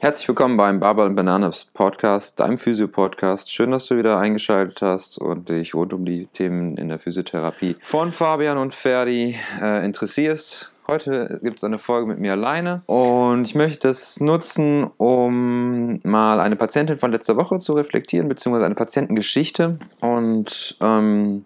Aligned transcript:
Herzlich 0.00 0.28
willkommen 0.28 0.56
beim 0.56 0.78
Barber 0.78 1.06
and 1.06 1.16
Bananas 1.16 1.64
Podcast, 1.64 2.38
deinem 2.38 2.58
Physio-Podcast. 2.58 3.50
Schön, 3.50 3.72
dass 3.72 3.86
du 3.86 3.96
wieder 3.96 4.16
eingeschaltet 4.16 4.80
hast 4.80 5.18
und 5.18 5.48
dich 5.48 5.74
rund 5.74 5.92
um 5.92 6.04
die 6.04 6.26
Themen 6.26 6.76
in 6.76 6.88
der 6.88 7.00
Physiotherapie 7.00 7.74
von 7.82 8.12
Fabian 8.12 8.58
und 8.58 8.76
Ferdi 8.76 9.34
äh, 9.60 9.84
interessierst. 9.84 10.72
Heute 10.86 11.40
gibt 11.42 11.58
es 11.58 11.64
eine 11.64 11.78
Folge 11.78 12.06
mit 12.06 12.20
mir 12.20 12.30
alleine 12.30 12.82
und 12.86 13.44
ich 13.44 13.56
möchte 13.56 13.88
das 13.88 14.20
nutzen, 14.20 14.88
um 14.98 15.98
mal 16.04 16.38
eine 16.38 16.54
Patientin 16.54 16.96
von 16.96 17.10
letzter 17.10 17.36
Woche 17.36 17.58
zu 17.58 17.72
reflektieren, 17.72 18.28
beziehungsweise 18.28 18.66
eine 18.66 18.76
Patientengeschichte 18.76 19.78
und 20.00 20.76
ähm, 20.80 21.44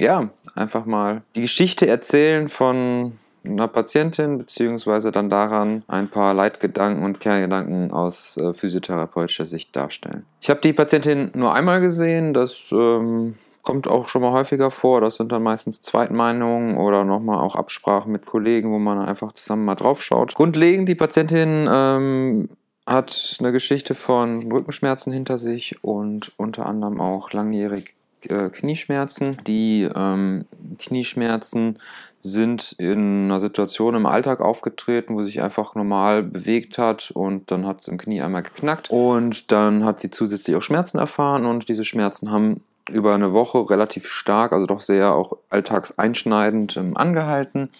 ja, 0.00 0.28
einfach 0.56 0.86
mal 0.86 1.22
die 1.36 1.42
Geschichte 1.42 1.86
erzählen 1.86 2.48
von 2.48 3.12
einer 3.44 3.68
Patientin, 3.68 4.38
beziehungsweise 4.38 5.12
dann 5.12 5.30
daran 5.30 5.82
ein 5.88 6.08
paar 6.08 6.34
Leitgedanken 6.34 7.04
und 7.04 7.20
Kerngedanken 7.20 7.90
aus 7.90 8.36
äh, 8.36 8.54
physiotherapeutischer 8.54 9.44
Sicht 9.44 9.74
darstellen. 9.74 10.24
Ich 10.40 10.50
habe 10.50 10.60
die 10.60 10.72
Patientin 10.72 11.30
nur 11.34 11.54
einmal 11.54 11.80
gesehen, 11.80 12.34
das 12.34 12.70
ähm, 12.72 13.34
kommt 13.62 13.88
auch 13.88 14.08
schon 14.08 14.22
mal 14.22 14.32
häufiger 14.32 14.70
vor. 14.70 15.00
Das 15.00 15.16
sind 15.16 15.32
dann 15.32 15.42
meistens 15.42 15.80
Zweitmeinungen 15.80 16.76
oder 16.76 17.04
nochmal 17.04 17.38
auch 17.38 17.56
Absprachen 17.56 18.12
mit 18.12 18.26
Kollegen, 18.26 18.70
wo 18.72 18.78
man 18.78 18.98
einfach 18.98 19.32
zusammen 19.32 19.64
mal 19.64 19.76
drauf 19.76 20.02
schaut. 20.02 20.34
Grundlegend, 20.34 20.88
die 20.88 20.94
Patientin 20.94 21.68
ähm, 21.70 22.48
hat 22.86 23.36
eine 23.38 23.52
Geschichte 23.52 23.94
von 23.94 24.50
Rückenschmerzen 24.50 25.12
hinter 25.12 25.38
sich 25.38 25.82
und 25.82 26.32
unter 26.36 26.66
anderem 26.66 27.00
auch 27.00 27.32
langjährig 27.32 27.94
äh, 28.30 28.50
Knieschmerzen. 28.50 29.36
Die 29.46 29.88
ähm, 29.94 30.44
Knieschmerzen 30.78 31.78
sind 32.20 32.72
in 32.78 33.24
einer 33.24 33.40
Situation 33.40 33.96
im 33.96 34.06
Alltag 34.06 34.40
aufgetreten, 34.40 35.14
wo 35.14 35.20
sie 35.20 35.26
sich 35.26 35.42
einfach 35.42 35.74
normal 35.74 36.22
bewegt 36.22 36.78
hat 36.78 37.10
und 37.10 37.50
dann 37.50 37.66
hat 37.66 37.80
es 37.80 37.88
im 37.88 37.98
Knie 37.98 38.22
einmal 38.22 38.44
geknackt 38.44 38.90
und 38.90 39.50
dann 39.50 39.84
hat 39.84 39.98
sie 40.00 40.10
zusätzlich 40.10 40.54
auch 40.54 40.62
Schmerzen 40.62 40.98
erfahren 40.98 41.46
und 41.46 41.68
diese 41.68 41.84
Schmerzen 41.84 42.30
haben 42.30 42.62
über 42.90 43.14
eine 43.14 43.32
Woche 43.32 43.70
relativ 43.70 44.06
stark, 44.06 44.52
also 44.52 44.66
doch 44.66 44.80
sehr 44.80 45.12
auch 45.12 45.36
alltagseinschneidend 45.50 46.76
ähm, 46.76 46.96
angehalten, 46.96 47.70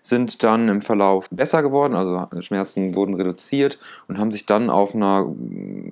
sind 0.00 0.42
dann 0.42 0.68
im 0.68 0.82
Verlauf 0.82 1.28
besser 1.30 1.62
geworden, 1.62 1.94
also 1.94 2.26
Schmerzen 2.40 2.94
wurden 2.94 3.14
reduziert 3.14 3.78
und 4.08 4.18
haben 4.18 4.30
sich 4.30 4.46
dann 4.46 4.70
auf, 4.70 4.94
einer, 4.94 5.26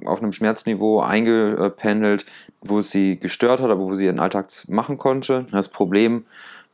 auf 0.05 0.23
einem 0.23 0.33
Schmerzniveau 0.33 1.01
eingependelt, 1.01 2.27
wo 2.61 2.79
es 2.79 2.91
sie 2.91 3.19
gestört 3.19 3.61
hat, 3.61 3.71
aber 3.71 3.83
wo 3.83 3.95
sie 3.95 4.07
ihren 4.07 4.21
Alltag 4.21 4.49
machen 4.69 4.99
konnte. 4.99 5.47
Das 5.51 5.69
Problem 5.69 6.25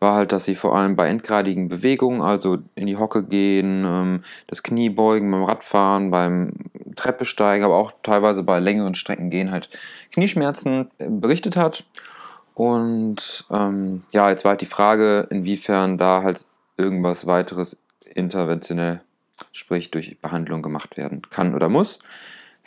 war 0.07 0.15
halt, 0.15 0.31
dass 0.31 0.45
sie 0.45 0.55
vor 0.55 0.77
allem 0.77 0.95
bei 0.95 1.09
endgradigen 1.09 1.69
Bewegungen, 1.69 2.23
also 2.23 2.59
in 2.77 2.87
die 2.87 2.97
Hocke 2.97 3.25
gehen, 3.25 3.85
ähm, 3.85 4.21
das 4.47 4.63
Knie 4.63 4.89
beugen 4.89 5.29
beim 5.33 5.43
Radfahren, 5.43 6.13
beim 6.13 6.53
Treppesteigen, 6.95 7.65
aber 7.65 7.75
auch 7.75 7.91
teilweise 8.05 8.45
bei 8.45 8.61
längeren 8.61 8.95
Strecken 8.95 9.31
gehen, 9.31 9.51
halt 9.51 9.69
Knieschmerzen 10.13 10.93
äh, 10.98 11.09
berichtet 11.11 11.57
hat. 11.57 11.85
Und 12.55 13.45
ähm, 13.51 14.05
ja, 14.13 14.31
jetzt 14.31 14.45
war 14.45 14.51
halt 14.51 14.61
die 14.61 14.67
Frage, 14.67 15.27
inwiefern 15.29 15.98
da 15.98 16.23
halt 16.23 16.47
irgendwas 16.77 17.27
weiteres 17.27 17.83
interventionell, 18.15 19.01
sprich 19.51 19.91
durch 19.91 20.20
Behandlung 20.20 20.63
gemacht 20.63 20.97
werden 20.97 21.23
kann 21.31 21.53
oder 21.53 21.69
muss. 21.69 21.98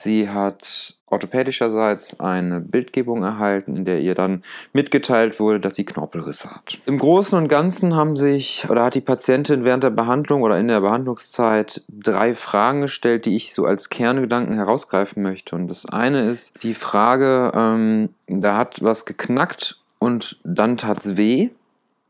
Sie 0.01 0.29
hat 0.29 0.95
orthopädischerseits 1.07 2.21
eine 2.21 2.61
Bildgebung 2.61 3.21
erhalten, 3.21 3.75
in 3.75 3.83
der 3.83 3.99
ihr 3.99 4.15
dann 4.15 4.43
mitgeteilt 4.71 5.41
wurde, 5.41 5.59
dass 5.59 5.75
sie 5.75 5.83
Knorpelrisse 5.83 6.49
hat. 6.51 6.79
Im 6.85 6.97
Großen 6.97 7.37
und 7.37 7.49
Ganzen 7.49 7.97
haben 7.97 8.15
sich 8.15 8.65
oder 8.69 8.85
hat 8.85 8.95
die 8.95 9.01
Patientin 9.01 9.65
während 9.65 9.83
der 9.83 9.89
Behandlung 9.89 10.41
oder 10.41 10.57
in 10.57 10.69
der 10.69 10.79
Behandlungszeit 10.79 11.83
drei 11.89 12.33
Fragen 12.33 12.79
gestellt, 12.79 13.25
die 13.25 13.35
ich 13.35 13.53
so 13.53 13.65
als 13.65 13.89
Kerngedanken 13.89 14.53
herausgreifen 14.53 15.21
möchte. 15.21 15.57
Und 15.57 15.67
das 15.67 15.85
eine 15.85 16.29
ist 16.29 16.53
die 16.63 16.75
Frage, 16.75 17.51
ähm, 17.53 18.09
da 18.27 18.55
hat 18.55 18.81
was 18.81 19.03
geknackt 19.03 19.81
und 19.99 20.39
dann 20.45 20.77
tat 20.77 21.03
es 21.03 21.17
weh. 21.17 21.49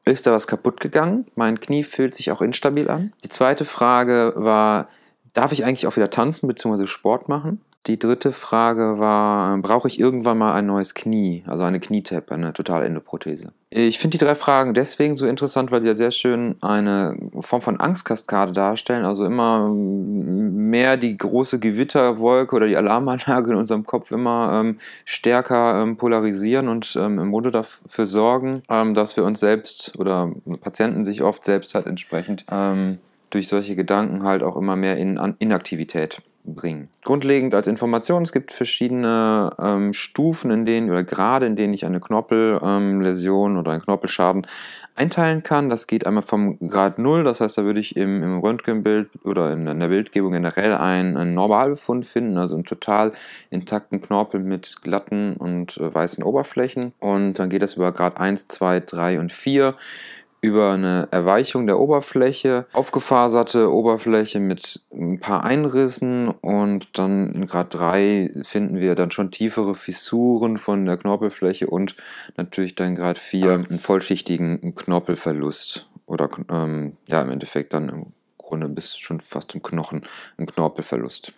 Ist 0.05 0.27
da 0.27 0.31
was 0.31 0.45
kaputt 0.45 0.79
gegangen? 0.79 1.25
Mein 1.33 1.59
Knie 1.59 1.81
fühlt 1.81 2.13
sich 2.13 2.31
auch 2.31 2.43
instabil 2.43 2.87
an. 2.87 3.13
Die 3.23 3.29
zweite 3.29 3.65
Frage 3.65 4.33
war, 4.35 4.89
darf 5.33 5.51
ich 5.53 5.65
eigentlich 5.65 5.87
auch 5.87 5.95
wieder 5.95 6.11
tanzen 6.11 6.47
bzw. 6.47 6.85
Sport 6.85 7.29
machen? 7.29 7.61
Die 7.87 7.97
dritte 7.97 8.33
Frage 8.33 8.99
war, 8.99 9.55
äh, 9.55 9.61
brauche 9.61 9.87
ich 9.87 9.99
irgendwann 9.99 10.37
mal 10.37 10.53
ein 10.53 10.65
neues 10.65 10.93
Knie, 10.93 11.43
also 11.47 11.63
eine 11.63 11.79
Knietap, 11.79 12.31
eine 12.31 12.51
Totalendoprothese? 12.51 13.53
Ich 13.69 13.99
finde 13.99 14.17
die 14.17 14.25
drei 14.25 14.35
Fragen 14.35 14.73
deswegen 14.73 15.15
so 15.15 15.25
interessant, 15.25 15.71
weil 15.71 15.81
sie 15.81 15.87
ja 15.87 15.95
sehr 15.95 16.11
schön 16.11 16.55
eine 16.61 17.15
Form 17.39 17.61
von 17.61 17.79
Angstkaskade 17.79 18.51
darstellen, 18.51 19.05
also 19.05 19.25
immer 19.25 19.69
mehr 19.69 20.97
die 20.97 21.15
große 21.15 21.59
Gewitterwolke 21.59 22.55
oder 22.55 22.67
die 22.67 22.75
Alarmanlage 22.75 23.51
in 23.51 23.57
unserem 23.57 23.85
Kopf 23.85 24.11
immer 24.11 24.59
ähm, 24.59 24.77
stärker 25.05 25.81
ähm, 25.81 25.97
polarisieren 25.97 26.67
und 26.67 26.97
ähm, 26.99 27.17
im 27.17 27.31
Grunde 27.31 27.51
dafür 27.51 28.05
sorgen, 28.05 28.61
ähm, 28.69 28.93
dass 28.93 29.15
wir 29.15 29.23
uns 29.23 29.39
selbst 29.39 29.97
oder 29.97 30.31
Patienten 30.61 31.05
sich 31.05 31.23
oft 31.23 31.45
selbst 31.45 31.75
halt 31.75 31.87
entsprechend 31.87 32.45
ähm, 32.51 32.97
durch 33.29 33.47
solche 33.47 33.75
Gedanken 33.75 34.23
halt 34.23 34.43
auch 34.43 34.57
immer 34.57 34.75
mehr 34.75 34.97
in 34.97 35.17
Inaktivität 35.39 36.21
bringen. 36.43 36.89
Grundlegend 37.03 37.55
als 37.55 37.67
Information, 37.67 38.23
es 38.23 38.31
gibt 38.31 38.51
verschiedene 38.51 39.49
ähm, 39.59 39.93
Stufen, 39.93 40.51
in 40.51 40.65
denen 40.65 40.89
oder 40.89 41.03
gerade 41.03 41.45
in 41.45 41.55
denen 41.55 41.73
ich 41.73 41.85
eine 41.85 41.99
Knorpelläsion 41.99 43.51
ähm, 43.51 43.57
oder 43.57 43.71
einen 43.71 43.81
Knorpelschaden 43.81 44.45
einteilen 44.95 45.43
kann. 45.43 45.69
Das 45.69 45.87
geht 45.87 46.05
einmal 46.05 46.23
vom 46.23 46.59
Grad 46.67 46.99
0, 46.99 47.23
das 47.23 47.41
heißt, 47.41 47.57
da 47.57 47.63
würde 47.63 47.79
ich 47.79 47.95
im, 47.95 48.21
im 48.21 48.39
Röntgenbild 48.39 49.09
oder 49.23 49.53
in, 49.53 49.65
in, 49.65 49.79
der 49.79 49.87
Bildgebung 49.87 50.33
generell 50.33 50.73
einen, 50.73 51.17
einen, 51.17 51.33
Normalbefund 51.33 52.05
finden, 52.05 52.37
also 52.37 52.55
einen 52.55 52.65
total 52.65 53.13
intakten 53.49 54.01
Knorpel 54.01 54.41
mit 54.41 54.81
glatten 54.81 55.35
und 55.37 55.77
äh, 55.77 55.93
weißen 55.93 56.23
Oberflächen. 56.23 56.93
Und 56.99 57.39
dann 57.39 57.49
geht 57.49 57.61
das 57.61 57.75
über 57.75 57.91
Grad 57.91 58.19
1, 58.19 58.47
2, 58.47 58.81
3 58.81 59.19
und 59.19 59.31
4 59.31 59.75
über 60.41 60.71
eine 60.71 61.07
Erweichung 61.11 61.67
der 61.67 61.79
Oberfläche, 61.79 62.65
aufgefaserte 62.73 63.71
Oberfläche 63.71 64.39
mit 64.39 64.81
ein 64.91 65.19
paar 65.19 65.43
Einrissen 65.43 66.29
und 66.29 66.97
dann 66.97 67.33
in 67.33 67.45
Grad 67.45 67.73
3 67.73 68.31
finden 68.43 68.77
wir 68.79 68.95
dann 68.95 69.11
schon 69.11 69.31
tiefere 69.31 69.75
Fissuren 69.75 70.57
von 70.57 70.85
der 70.85 70.97
Knorpelfläche 70.97 71.67
und 71.67 71.95
natürlich 72.37 72.75
dann 72.75 72.95
Grad 72.95 73.17
4 73.17 73.51
einen 73.51 73.79
vollschichtigen 73.79 74.75
Knorpelverlust 74.75 75.89
oder 76.05 76.29
ähm, 76.49 76.97
ja 77.07 77.21
im 77.21 77.29
Endeffekt 77.29 77.73
dann 77.73 77.89
im 77.89 78.05
Grunde 78.37 78.69
bis 78.69 78.97
schon 78.97 79.19
fast 79.19 79.51
zum 79.51 79.61
Knochen 79.61 80.03
ein 80.37 80.45
Knorpelverlust. 80.45 81.33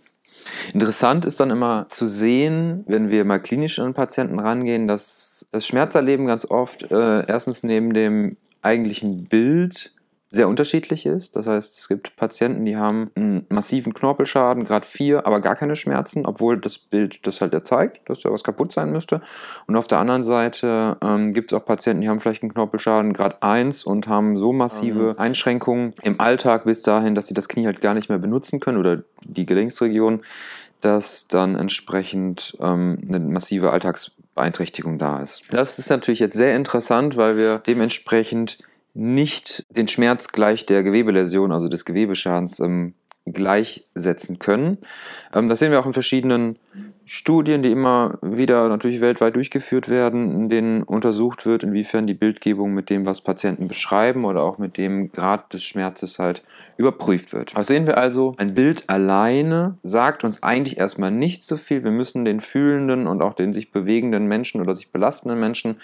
Interessant 0.73 1.25
ist 1.25 1.39
dann 1.39 1.51
immer 1.51 1.87
zu 1.89 2.07
sehen, 2.07 2.83
wenn 2.87 3.11
wir 3.11 3.25
mal 3.25 3.39
klinisch 3.39 3.79
an 3.79 3.93
Patienten 3.93 4.39
rangehen, 4.39 4.87
dass 4.87 5.45
das 5.51 5.67
Schmerzerleben 5.67 6.25
ganz 6.25 6.49
oft 6.49 6.89
äh, 6.91 7.25
erstens 7.27 7.63
neben 7.63 7.93
dem 7.93 8.31
eigentlichen 8.61 9.25
Bild 9.25 9.91
sehr 10.33 10.47
unterschiedlich 10.47 11.05
ist. 11.05 11.35
Das 11.35 11.45
heißt, 11.45 11.77
es 11.77 11.89
gibt 11.89 12.15
Patienten, 12.15 12.63
die 12.63 12.77
haben 12.77 13.11
einen 13.15 13.45
massiven 13.49 13.93
Knorpelschaden, 13.93 14.63
Grad 14.63 14.85
4, 14.85 15.27
aber 15.27 15.41
gar 15.41 15.57
keine 15.57 15.75
Schmerzen, 15.75 16.25
obwohl 16.25 16.57
das 16.57 16.77
Bild 16.77 17.27
das 17.27 17.41
halt 17.41 17.53
ja 17.53 17.65
zeigt, 17.65 18.09
dass 18.09 18.21
da 18.21 18.31
was 18.31 18.41
kaputt 18.41 18.71
sein 18.71 18.93
müsste. 18.93 19.21
Und 19.67 19.75
auf 19.75 19.87
der 19.87 19.99
anderen 19.99 20.23
Seite 20.23 20.97
ähm, 21.03 21.33
gibt 21.33 21.51
es 21.51 21.59
auch 21.59 21.65
Patienten, 21.65 22.01
die 22.01 22.07
haben 22.07 22.21
vielleicht 22.21 22.43
einen 22.43 22.53
Knorpelschaden 22.53 23.11
Grad 23.11 23.43
1 23.43 23.83
und 23.83 24.07
haben 24.07 24.37
so 24.37 24.53
massive 24.53 25.13
mhm. 25.13 25.19
Einschränkungen 25.19 25.91
im 26.01 26.21
Alltag 26.21 26.63
bis 26.63 26.81
dahin, 26.81 27.13
dass 27.13 27.27
sie 27.27 27.33
das 27.33 27.49
Knie 27.49 27.65
halt 27.65 27.81
gar 27.81 27.93
nicht 27.93 28.07
mehr 28.07 28.19
benutzen 28.19 28.61
können 28.61 28.77
oder 28.77 29.03
die 29.25 29.45
Gelenksregion, 29.45 30.21
dass 30.79 31.27
dann 31.27 31.57
entsprechend 31.57 32.57
ähm, 32.61 32.99
eine 33.05 33.19
massive 33.19 33.71
Alltagsbeeinträchtigung 33.71 34.97
da 34.97 35.21
ist. 35.21 35.43
Das 35.51 35.77
ist 35.77 35.89
natürlich 35.89 36.21
jetzt 36.21 36.37
sehr 36.37 36.55
interessant, 36.55 37.17
weil 37.17 37.35
wir 37.35 37.59
dementsprechend 37.67 38.59
nicht 38.93 39.65
den 39.69 39.87
Schmerz 39.87 40.29
gleich 40.29 40.65
der 40.65 40.83
Gewebeläsion, 40.83 41.51
also 41.51 41.67
des 41.67 41.85
Gewebeschadens, 41.85 42.59
ähm, 42.59 42.93
gleichsetzen 43.25 44.39
können. 44.39 44.79
Ähm, 45.33 45.47
das 45.47 45.59
sehen 45.59 45.71
wir 45.71 45.79
auch 45.79 45.85
in 45.85 45.93
verschiedenen 45.93 46.57
Studien, 47.05 47.61
die 47.61 47.71
immer 47.71 48.17
wieder 48.21 48.67
natürlich 48.69 49.01
weltweit 49.01 49.35
durchgeführt 49.35 49.89
werden, 49.89 50.31
in 50.31 50.49
denen 50.49 50.83
untersucht 50.83 51.45
wird, 51.45 51.63
inwiefern 51.63 52.07
die 52.07 52.13
Bildgebung 52.13 52.73
mit 52.73 52.89
dem, 52.89 53.05
was 53.05 53.21
Patienten 53.21 53.67
beschreiben 53.67 54.25
oder 54.25 54.41
auch 54.43 54.57
mit 54.57 54.77
dem 54.77 55.11
Grad 55.11 55.53
des 55.53 55.63
Schmerzes 55.63 56.19
halt 56.19 56.43
überprüft 56.77 57.33
wird. 57.33 57.55
Was 57.55 57.67
sehen 57.67 57.85
wir 57.85 57.97
also? 57.97 58.33
Ein 58.37 58.53
Bild 58.53 58.89
alleine 58.89 59.77
sagt 59.83 60.23
uns 60.23 60.41
eigentlich 60.41 60.77
erstmal 60.77 61.11
nicht 61.11 61.43
so 61.43 61.57
viel. 61.57 61.83
Wir 61.83 61.91
müssen 61.91 62.25
den 62.25 62.39
fühlenden 62.39 63.07
und 63.07 63.21
auch 63.21 63.33
den 63.33 63.53
sich 63.53 63.71
bewegenden 63.71 64.27
Menschen 64.27 64.61
oder 64.61 64.73
sich 64.73 64.91
belastenden 64.91 65.39
Menschen 65.39 65.75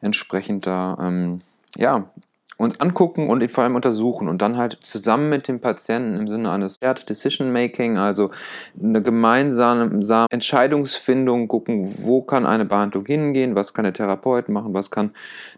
entsprechend 0.00 0.66
da 0.66 0.98
ähm, 1.00 1.40
ja, 1.76 2.10
uns 2.62 2.80
angucken 2.80 3.28
und 3.28 3.50
vor 3.50 3.64
allem 3.64 3.74
untersuchen 3.74 4.28
und 4.28 4.40
dann 4.40 4.56
halt 4.56 4.78
zusammen 4.82 5.28
mit 5.28 5.48
dem 5.48 5.60
Patienten 5.60 6.20
im 6.20 6.28
Sinne 6.28 6.50
eines 6.50 6.78
Shared 6.82 7.08
Decision 7.08 7.52
Making, 7.52 7.98
also 7.98 8.30
eine 8.80 9.02
gemeinsame 9.02 10.00
Entscheidungsfindung 10.30 11.48
gucken, 11.48 11.94
wo 11.98 12.22
kann 12.22 12.46
eine 12.46 12.64
Behandlung 12.64 13.04
hingehen, 13.04 13.54
was 13.54 13.74
kann 13.74 13.84
der 13.84 13.92
Therapeut 13.92 14.48
machen, 14.48 14.74
was 14.74 14.90
kann 14.90 15.10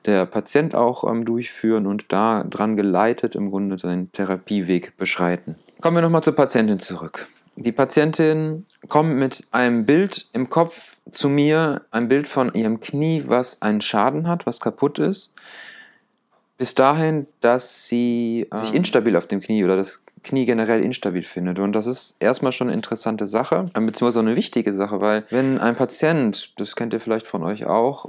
der 0.07 0.27
Patient 0.27 0.75
auch 0.75 1.05
ähm, 1.09 1.25
durchführen 1.25 1.87
und 1.87 2.13
da 2.13 2.45
dran 2.45 2.77
geleitet 2.77 3.37
im 3.37 3.51
Grunde 3.51 3.79
seinen 3.79 4.11
Therapieweg 4.13 4.97
beschreiten. 4.97 5.57
Kommen 5.81 5.97
wir 5.97 6.03
nochmal 6.03 6.23
zur 6.23 6.35
Patientin 6.35 6.79
zurück. 6.79 7.29
Die 7.57 7.73
Patientin 7.73 8.67
kommt 8.89 9.15
mit 9.15 9.47
einem 9.53 9.87
Bild 9.87 10.29
im 10.33 10.51
Kopf 10.51 10.99
zu 11.13 11.29
mir, 11.29 11.83
ein 11.93 12.09
Bild 12.09 12.27
von 12.27 12.53
ihrem 12.53 12.81
Knie, 12.81 13.25
was 13.27 13.63
einen 13.63 13.81
Schaden 13.81 14.27
hat, 14.27 14.45
was 14.47 14.61
kaputt 14.61 14.99
ist. 14.99 15.35
Bis 16.57 16.75
dahin, 16.75 17.27
dass 17.41 17.87
sie 17.89 18.47
äh, 18.51 18.59
sich 18.59 18.75
instabil 18.75 19.17
auf 19.17 19.27
dem 19.27 19.41
Knie 19.41 19.65
oder 19.65 19.77
das 19.77 20.05
Knie 20.25 20.47
generell 20.47 20.83
instabil 20.83 21.23
findet. 21.23 21.59
Und 21.59 21.73
das 21.73 21.87
ist 21.87 22.17
erstmal 22.19 22.51
schon 22.51 22.69
eine 22.69 22.77
interessante 22.77 23.27
Sache, 23.27 23.67
äh, 23.75 23.81
beziehungsweise 23.81 24.21
eine 24.21 24.37
wichtige 24.37 24.73
Sache, 24.73 25.01
weil 25.01 25.25
wenn 25.31 25.59
ein 25.59 25.77
Patient, 25.77 26.59
das 26.59 26.75
kennt 26.75 26.93
ihr 26.93 27.01
vielleicht 27.01 27.27
von 27.27 27.43
euch 27.43 27.67
auch, 27.67 28.07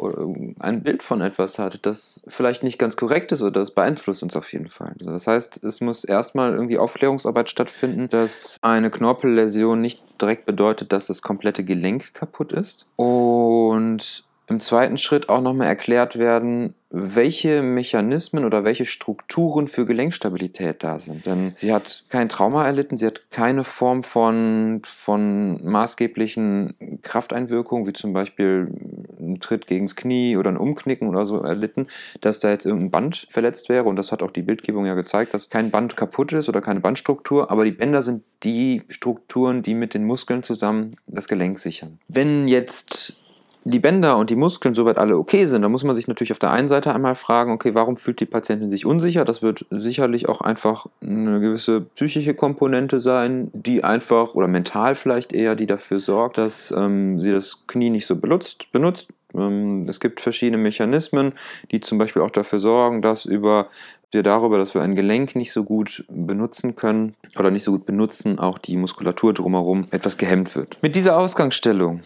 ein 0.60 0.82
Bild 0.82 1.04
von 1.04 1.22
etwas 1.22 1.60
hat, 1.60 1.86
das 1.86 2.24
vielleicht 2.28 2.64
nicht 2.64 2.80
ganz 2.80 2.96
korrekt 2.96 3.32
ist 3.32 3.42
oder 3.42 3.60
das 3.60 3.72
beeinflusst 3.72 4.24
uns 4.24 4.36
auf 4.36 4.52
jeden 4.54 4.70
Fall. 4.70 4.94
Das 5.00 5.28
heißt, 5.28 5.64
es 5.64 5.82
muss 5.82 6.04
erstmal 6.04 6.54
irgendwie 6.54 6.78
Aufklärungsarbeit 6.78 7.50
stattfinden, 7.50 8.10
dass 8.10 8.58
eine 8.62 8.90
Knorpelläsion 8.90 9.82
nicht 9.82 10.02
direkt 10.22 10.46
bedeutet, 10.46 10.94
dass 10.94 11.08
das 11.08 11.22
komplette 11.22 11.64
Gelenk 11.64 12.14
kaputt 12.14 12.54
ist. 12.54 12.86
Und 12.96 14.24
im 14.48 14.60
zweiten 14.60 14.98
Schritt 14.98 15.30
auch 15.30 15.42
nochmal 15.42 15.68
erklärt 15.68 16.18
werden, 16.18 16.76
welche 16.92 17.62
Mechanismen 17.62 18.46
oder 18.46 18.64
welche 18.64 18.86
Strukturen 18.86 19.68
für 19.68 19.86
Gelenkstabilität 19.86 20.84
da 20.84 21.00
sind. 21.00 21.26
Denn 21.26 21.52
sie 21.56 21.74
hat 21.74 22.06
kein 22.10 22.30
Trauma 22.30 22.66
erlitten, 22.66 22.96
sie 22.96 23.08
hat 23.08 23.32
keine 23.32 23.64
Form 23.64 24.04
von, 24.04 24.82
von 24.86 25.62
maßgeblichen 25.66 27.00
Krafteinwirkungen, 27.02 27.86
wie 27.86 27.94
zum 27.94 28.14
Beispiel 28.14 28.72
ein 29.20 29.40
Tritt 29.42 29.68
gegens 29.68 29.96
Knie 29.96 30.38
oder 30.38 30.52
ein 30.52 30.58
Umknicken 30.58 31.10
oder 31.10 31.26
so 31.26 31.42
erlitten, 31.42 31.88
dass 32.22 32.40
da 32.40 32.50
jetzt 32.50 32.66
irgendein 32.66 32.92
Band 32.92 33.28
verletzt 33.30 33.68
wäre. 33.68 33.86
Und 33.86 33.98
das 33.98 34.12
hat 34.12 34.24
auch 34.24 34.32
die 34.32 34.44
Bildgebung 34.44 34.86
ja 34.86 34.94
gezeigt, 34.94 35.34
dass 35.34 35.50
kein 35.50 35.72
Band 35.72 35.98
kaputt 35.98 36.32
ist 36.32 36.48
oder 36.48 36.62
keine 36.62 36.80
Bandstruktur, 36.80 37.52
aber 37.52 37.66
die 37.66 37.72
Bänder 37.72 38.04
sind 38.04 38.24
die 38.44 38.84
Strukturen, 38.88 39.64
die 39.64 39.74
mit 39.74 39.96
den 39.96 40.06
Muskeln 40.06 40.44
zusammen 40.44 40.96
das 41.08 41.28
Gelenk 41.28 41.60
sichern. 41.60 42.00
Wenn 42.08 42.48
jetzt 42.48 43.18
die 43.66 43.80
Bänder 43.80 44.18
und 44.18 44.30
die 44.30 44.36
Muskeln 44.36 44.76
soweit 44.76 44.98
alle 44.98 45.18
okay 45.18 45.48
sind, 45.48 45.64
dann 45.64 45.72
muss 45.72 45.84
man 45.84 45.96
sich 45.96 46.08
natürlich 46.08 46.32
auf 46.32 46.40
der 46.40 46.52
einen 46.52 46.68
Seite 46.68 46.94
einmal 46.94 47.16
fragen, 47.16 47.52
okay, 47.52 47.74
warum 47.74 47.98
fühlt 47.98 48.20
die 48.20 48.28
Patientin 48.28 48.70
sich 48.70 48.86
unsicher? 48.86 49.26
Das 49.26 49.42
wird 49.42 49.66
sicherlich 49.72 50.30
auch 50.30 50.42
einfach 50.42 50.86
eine 51.02 51.40
gewisse 51.40 51.82
psychische 51.82 52.36
Komponente 52.36 53.00
sein, 53.00 53.50
die 53.54 53.84
einfach, 53.84 54.36
oder 54.36 54.48
mental 54.48 54.94
vielleicht 54.94 55.34
eher, 55.34 55.56
die 55.56 55.66
dafür 55.66 56.00
sorgt, 56.00 56.38
dass 56.38 56.72
ähm, 56.78 57.20
sie 57.20 57.32
das 57.32 57.64
Knie 57.66 57.90
nicht 57.90 58.06
so 58.06 58.16
benutzt. 58.16 58.72
benutzt. 58.72 59.10
Ähm, 59.34 59.88
es 59.90 60.00
gibt 60.00 60.22
verschiedene 60.22 60.62
Mechanismen, 60.62 61.34
die 61.72 61.80
zum 61.80 61.98
Beispiel 61.98 62.22
auch 62.22 62.32
dafür 62.32 62.60
sorgen, 62.60 63.02
dass 63.02 63.26
über 63.26 63.68
darüber, 64.12 64.58
dass 64.58 64.74
wir 64.74 64.82
ein 64.82 64.96
Gelenk 64.96 65.36
nicht 65.36 65.52
so 65.52 65.66
gut 65.66 66.06
benutzen 66.08 66.78
können 66.78 67.16
oder 67.38 67.52
nicht 67.52 67.64
so 67.64 67.72
gut 67.72 67.86
benutzen, 67.86 68.40
auch 68.40 68.58
die 68.58 68.78
Muskulatur 68.78 69.34
drumherum 69.34 69.88
etwas 69.92 70.16
gehemmt 70.16 70.56
wird. 70.56 70.78
Mit 70.82 70.96
dieser 70.96 71.18
Ausgangsstellung 71.18 72.00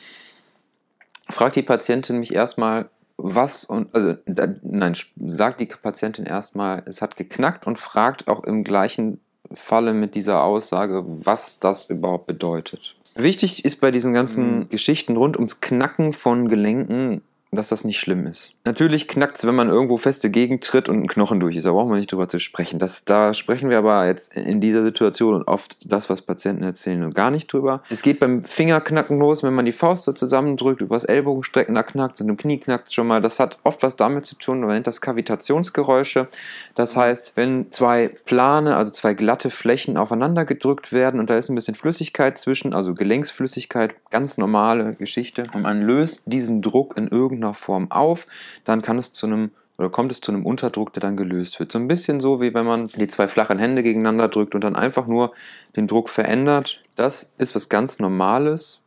fragt 1.30 1.56
die 1.56 1.64
Patientin 1.64 2.20
mich 2.20 2.34
erstmal, 2.34 2.90
was 3.18 3.66
und 3.66 3.94
also 3.94 4.16
da, 4.26 4.48
nein, 4.62 4.96
sagt 5.26 5.62
die 5.62 5.66
Patientin 5.66 6.26
erstmal, 6.26 6.84
es 6.86 7.02
hat 7.02 7.18
geknackt 7.18 7.68
und 7.68 7.80
fragt 7.80 8.28
auch 8.28 8.44
im 8.44 8.64
gleichen 8.64 9.20
Falle 9.54 9.94
mit 9.94 10.16
dieser 10.16 10.44
Aussage, 10.44 11.04
was 11.06 11.60
das 11.60 11.90
überhaupt 11.90 12.28
bedeutet. 12.28 12.96
Wichtig 13.16 13.66
ist 13.66 13.81
bei 13.81 13.92
diesen 13.92 14.14
ganzen 14.14 14.60
mhm. 14.60 14.70
Geschichten 14.70 15.18
rund 15.18 15.36
ums 15.38 15.60
Knacken 15.60 16.14
von 16.14 16.48
Gelenken 16.48 17.22
dass 17.51 17.69
das 17.69 17.84
nicht 17.84 18.00
schlimm 18.00 18.28
ist. 18.28 18.54
Natürlich 18.63 19.07
knackt 19.07 19.40
es, 19.40 19.48
wenn 19.48 19.56
man 19.56 19.69
irgendwo 19.69 19.98
feste 19.98 20.30
Gegend 20.30 20.63
tritt 20.63 20.88
und 20.88 21.01
ein 21.01 21.07
Knochen 21.07 21.40
durch 21.40 21.56
ist. 21.56 21.66
Da 21.66 21.72
brauchen 21.72 21.90
wir 21.90 21.98
nicht 21.98 22.12
drüber 22.12 22.30
zu 22.30 22.40
sprechen. 22.40 22.78
Das, 22.78 23.06
da 23.06 23.34
sprechen 23.34 23.72
wir 23.72 23.80
aber 23.80 24.06
jetzt 24.06 24.36
in 24.36 24.62
dieser 24.62 24.84
Situation 24.84 25.34
und 25.34 25.48
oft 25.48 25.92
das, 25.92 26.12
was 26.12 26.22
Patienten 26.22 26.63
erzählen, 26.63 27.12
gar 27.12 27.31
nicht 27.31 27.51
drüber. 27.51 27.81
Es 27.90 28.04
geht 28.04 28.19
beim 28.19 28.44
Fingerknacken 28.44 29.18
los, 29.18 29.42
wenn 29.42 29.56
man 29.56 29.66
die 29.66 29.72
Faust 29.72 30.04
so 30.04 30.12
zusammendrückt, 30.12 30.81
übers 30.81 31.06
Ellbogenstrecken, 31.06 31.74
da 31.74 31.81
knackt 31.81 32.22
und 32.22 32.30
im 32.30 32.38
Knie 32.38 32.60
knackt 32.60 32.94
schon 32.94 33.07
mal. 33.07 33.19
Das 33.19 33.40
hat 33.40 33.57
oft 33.63 33.81
was 33.81 33.95
damit 33.95 34.28
zu 34.28 34.36
tun, 34.36 34.60
man 34.60 34.69
nennt 34.69 34.88
das 34.88 35.02
Kavitationsgeräusche. 35.02 36.28
Das 36.75 36.95
heißt, 36.95 37.34
wenn 37.36 37.72
zwei 37.72 38.12
plane, 38.25 38.78
also 38.78 38.92
zwei 38.92 39.16
glatte 39.16 39.50
Flächen 39.50 39.98
aufeinander 39.98 40.45
gedrückt 40.45 40.94
werden 40.94 41.19
und 41.19 41.31
da 41.31 41.38
ist 41.38 41.50
ein 41.50 41.56
bisschen 41.56 41.75
Flüssigkeit 41.75 42.38
zwischen, 42.38 42.75
also 42.75 42.94
Gelenksflüssigkeit, 42.94 43.95
ganz 44.12 44.38
normale 44.38 44.94
Geschichte, 44.94 45.44
und 45.54 45.63
man 45.63 45.81
löst 45.81 46.24
diesen 46.28 46.62
Druck 46.62 46.95
in 46.95 47.07
irgendeiner 47.07 47.38
irgendeiner 47.39 47.53
Form 47.53 47.91
auf, 47.91 48.27
dann 48.65 48.81
kann 48.81 48.97
es 48.97 49.13
zu 49.13 49.25
einem 49.25 49.51
oder 49.77 49.89
kommt 49.89 50.12
es 50.12 50.19
zu 50.19 50.33
einem 50.33 50.45
Unterdruck, 50.45 50.91
der 50.91 51.00
dann 51.00 51.15
gelöst 51.15 51.57
wird. 51.57 51.71
So 51.71 51.80
ein 51.80 51.88
bisschen 51.88 52.19
so, 52.19 52.41
wie 52.41 52.53
wenn 52.53 52.65
man 52.65 52.88
die 52.88 53.07
zwei 53.07 53.30
flachen 53.30 53.57
Hände 53.57 53.81
gegeneinander 53.81 54.27
drückt 54.27 54.53
und 54.53 54.62
dann 54.62 54.75
einfach 54.75 55.07
nur 55.07 55.31
den 55.77 55.88
Druck 55.88 56.09
verändert. 56.09 56.83
Das 56.97 57.31
ist 57.38 57.56
was 57.56 57.69
ganz 57.69 57.97
Normales, 57.97 58.81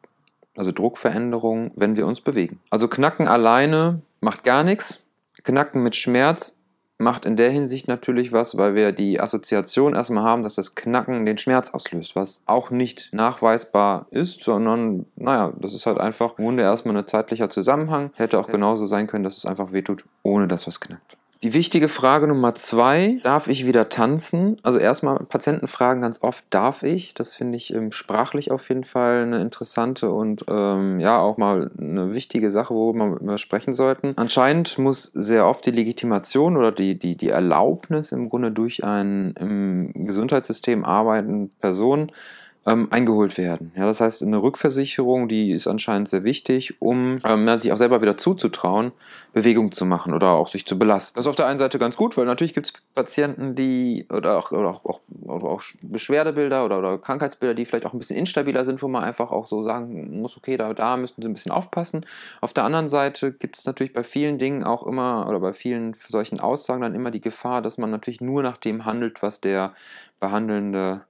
also 0.55 0.71
Druckveränderung, 0.71 1.71
wenn 1.77 1.97
wir 1.97 2.07
uns 2.07 2.21
bewegen. 2.21 2.61
Also 2.69 2.89
Knacken 2.89 3.27
alleine 3.27 4.03
macht 4.21 4.45
gar 4.45 4.65
nichts. 4.65 5.03
Knacken 5.45 5.83
mit 5.83 5.97
Schmerz 5.97 6.59
macht 7.03 7.27
in 7.27 7.37
der 7.37 7.51
Hinsicht 7.51 7.89
natürlich 7.89 8.33
was, 8.33 8.57
weil 8.57 8.75
wir 8.75 8.93
die 8.93 9.21
Assoziation 9.21 9.95
erstmal 9.95 10.25
haben, 10.25 10.43
dass 10.43 10.55
das 10.55 10.75
Knacken 10.75 11.27
den 11.27 11.39
Schmerz 11.39 11.71
auslöst, 11.71 12.17
was 12.17 12.43
auch 12.47 12.71
nicht 12.71 13.11
nachweisbar 13.13 14.07
ist, 14.11 14.43
sondern 14.43 15.07
naja, 15.17 15.53
das 15.61 15.75
ist 15.75 15.87
halt 15.87 15.99
einfach 15.99 16.39
im 16.39 16.45
Grunde 16.45 16.63
erstmal 16.63 16.97
ein 16.97 17.07
zeitlicher 17.07 17.51
Zusammenhang. 17.51 18.11
Hätte 18.15 18.39
auch 18.39 18.49
genauso 18.49 18.87
sein 18.87 19.07
können, 19.07 19.25
dass 19.25 19.37
es 19.37 19.47
einfach 19.47 19.73
wehtut, 19.73 20.05
ohne 20.23 20.49
dass 20.49 20.67
was 20.67 20.81
knackt. 20.81 21.17
Die 21.43 21.55
wichtige 21.55 21.89
Frage 21.89 22.29
Nummer 22.29 22.55
zwei, 22.55 23.19
darf 23.25 23.49
ich 23.49 23.67
wieder 23.67 23.89
tanzen? 23.89 24.59
Also 24.63 24.79
erstmal, 24.79 25.19
Patienten 25.25 25.67
fragen 25.67 26.01
ganz 26.01 26.23
oft, 26.23 26.45
darf 26.51 26.85
ich? 26.85 27.15
Das 27.15 27.35
finde 27.35 27.57
ich 27.57 27.75
ähm, 27.75 27.91
sprachlich 27.91 28.53
auf 28.53 28.69
jeden 28.69 28.85
Fall 28.85 29.23
eine 29.23 29.41
interessante 29.41 30.13
und 30.13 30.45
ähm, 30.49 31.01
ja 31.01 31.19
auch 31.19 31.39
mal 31.39 31.73
eine 31.77 32.15
wichtige 32.15 32.53
Sache, 32.53 32.75
worüber 32.75 33.19
wir 33.21 33.39
sprechen 33.39 33.75
sollten. 33.75 34.13
Anscheinend 34.15 34.79
muss 34.79 35.03
sehr 35.03 35.49
oft 35.49 35.67
die 35.67 35.73
Legitimation 35.73 36.57
oder 36.57 36.71
die, 36.71 36.97
die, 36.97 37.17
die 37.17 37.31
Erlaubnis 37.31 38.13
im 38.13 38.29
Grunde 38.29 38.53
durch 38.53 38.85
einen 38.85 39.33
im 39.33 40.07
Gesundheitssystem 40.07 40.85
arbeitende 40.85 41.51
Person 41.61 42.13
ähm, 42.65 42.89
eingeholt 42.91 43.39
werden. 43.39 43.73
Ja, 43.77 43.87
das 43.87 44.01
heißt, 44.01 44.23
eine 44.23 44.41
Rückversicherung, 44.41 45.27
die 45.27 45.51
ist 45.51 45.67
anscheinend 45.67 46.09
sehr 46.09 46.23
wichtig, 46.23 46.81
um 46.81 47.19
ähm, 47.25 47.59
sich 47.59 47.73
auch 47.73 47.77
selber 47.77 48.01
wieder 48.01 48.17
zuzutrauen, 48.17 48.93
Bewegung 49.33 49.73
zu 49.73 49.85
machen 49.85 50.15
oder 50.15 50.29
auch 50.29 50.47
sich 50.47 50.65
zu 50.65 50.79
belasten. 50.79 51.17
Das 51.17 51.27
ist 51.27 51.31
auf 51.31 51.37
der 51.37 51.47
einen 51.47 51.59
Seite 51.59 51.79
ganz 51.79 51.97
gut, 51.97 52.17
weil 52.17 52.25
natürlich 52.25 52.55
gibt 52.55 52.67
es 52.67 52.73
Patienten, 52.95 53.57
die 53.57 54.07
oder 54.11 54.39
auch, 54.39 54.53
oder 54.53 54.69
auch, 54.69 55.01
oder 55.23 55.45
auch 55.47 55.63
Beschwerdebilder 55.83 56.65
oder, 56.65 56.79
oder, 56.79 56.99
Krankheitsbilder, 56.99 57.55
die 57.55 57.65
vielleicht 57.65 57.87
auch 57.87 57.95
ein 57.95 57.99
bisschen 57.99 58.17
instabiler 58.17 58.65
sind, 58.65 58.81
wo 58.83 58.89
man 58.89 59.03
einfach 59.03 59.33
auch 59.33 59.47
so 59.47 59.63
sagen 59.63 60.21
muss, 60.21 60.37
okay, 60.37 60.57
da, 60.57 60.73
da 60.73 60.97
müssen 60.97 61.21
sie 61.21 61.29
ein 61.29 61.35
bisschen 61.35 61.53
aufpassen. 61.53 62.07
Auf 62.41 62.53
der 62.53 62.65
anderen 62.65 62.87
Seite 62.87 63.33
gibt 63.33 63.59
es 63.59 63.65
natürlich 63.65 63.93
bei 63.93 64.05
vielen 64.05 64.39
Dingen 64.39 64.63
auch 64.63 64.87
immer 64.87 65.27
oder 65.29 65.41
bei 65.41 65.53
vielen 65.53 65.95
solchen 66.09 66.39
Aussagen 66.39 66.83
dann 66.83 66.95
immer 66.95 67.11
die 67.11 67.21
Gefahr, 67.21 67.61
dass 67.61 67.77
man 67.77 67.91
natürlich 67.91 68.21
nur 68.21 68.43
nach 68.43 68.57
dem 68.57 68.85
handelt, 68.85 69.23
was 69.23 69.41
der 69.41 69.75
behandelnde 70.21 71.03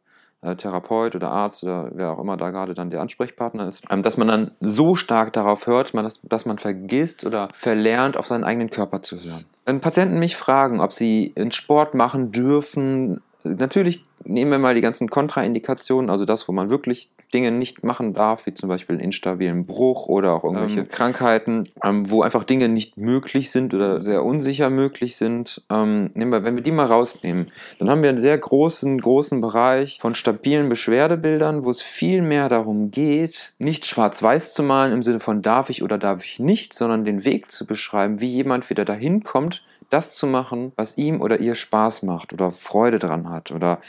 Therapeut 0.43 1.15
oder 1.15 1.31
Arzt 1.31 1.63
oder 1.63 1.91
wer 1.93 2.11
auch 2.11 2.19
immer 2.19 2.37
da 2.37 2.51
gerade 2.51 2.75
dann 2.75 2.91
der 2.91 3.01
Ansprechpartner 3.01 3.67
ist, 3.69 3.85
ähm, 3.91 4.03
dass 4.03 4.17
man 4.17 4.29
dann 4.29 4.51
so 4.61 4.95
stark 4.95 5.33
darauf 5.33 5.67
hört, 5.67 5.93
dass 6.25 6.47
man 6.47 6.59
vergisst 6.59 7.25
oder 7.25 7.49
verlernt, 7.53 8.17
auf 8.17 8.27
seinen 8.27 8.45
eigenen 8.45 8.71
Körper 8.71 9.03
zu 9.03 9.17
hören. 9.17 9.45
Wenn 9.65 9.81
Patienten 9.81 10.19
mich 10.19 10.37
fragen, 10.37 10.81
ob 10.81 10.93
sie 10.93 11.33
einen 11.39 11.53
Sport 11.53 11.95
machen 11.95 12.33
dürfen, 12.33 13.21
natürlich 13.45 14.05
nehmen 14.25 14.51
wir 14.51 14.59
mal 14.59 14.75
die 14.75 14.81
ganzen 14.81 15.09
Kontraindikationen, 15.09 16.11
also 16.11 16.25
das, 16.25 16.49
wo 16.49 16.53
man 16.53 16.71
wirklich 16.71 17.11
Dinge 17.33 17.51
nicht 17.51 17.85
machen 17.85 18.15
darf, 18.15 18.47
wie 18.47 18.55
zum 18.55 18.69
Beispiel 18.69 18.97
einen 18.97 19.05
instabilen 19.05 19.67
Bruch 19.67 20.07
oder 20.07 20.33
auch 20.33 20.45
irgendwelche 20.45 20.81
ähm, 20.81 20.89
Krankheiten, 20.89 21.69
ähm, 21.83 22.11
wo 22.11 22.23
einfach 22.23 22.45
Dinge 22.45 22.69
nicht 22.69 22.97
möglich 22.97 23.51
sind 23.51 23.75
oder 23.75 24.03
sehr 24.03 24.25
unsicher 24.25 24.71
möglich 24.71 25.17
sind. 25.17 25.63
Ähm, 25.71 26.11
nehmen 26.15 26.33
wir, 26.33 26.45
wenn 26.45 26.55
wir 26.55 26.63
die 26.63 26.73
mal 26.73 26.87
rausnehmen, 26.87 27.47
dann 27.79 27.91
haben 27.91 28.03
wir 28.03 28.11
einen 28.11 28.19
sehr 28.19 28.39
großen, 28.39 29.01
großen 29.01 29.41
Bereich 29.41 29.99
von 30.01 30.15
stabilen 30.15 30.69
Beschwerdebildern, 30.69 31.65
wo 31.65 31.71
es 31.71 31.83
viel 31.83 32.23
mehr 32.23 32.49
darum 32.49 32.91
geht, 32.91 33.55
nicht 33.59 33.87
schwarz-weiß 33.87 34.55
zu 34.55 34.63
malen 34.63 34.93
im 34.93 35.03
Sinne 35.03 35.21
von 35.21 35.43
darf 35.43 35.71
ich 35.71 35.83
oder 35.83 35.99
darf 35.99 36.25
ich 36.25 36.39
nicht, 36.39 36.75
sondern 36.75 37.05
den 37.05 37.25
Weg 37.25 37.51
zu 37.51 37.67
beschreiben, 37.67 38.21
wie 38.21 38.29
jemand 38.29 38.71
wieder 38.71 38.85
dahin 38.85 39.25
kommt, 39.25 39.65
das 39.91 40.15
zu 40.15 40.27
machen, 40.27 40.73
was 40.77 40.97
ihm 40.97 41.21
oder 41.21 41.41
ihr 41.41 41.55
Spaß 41.55 42.03
macht 42.03 42.33
oder 42.33 42.51
Freude 42.51 42.99
dran 42.99 43.29
hat 43.29 43.51
oder 43.51 43.81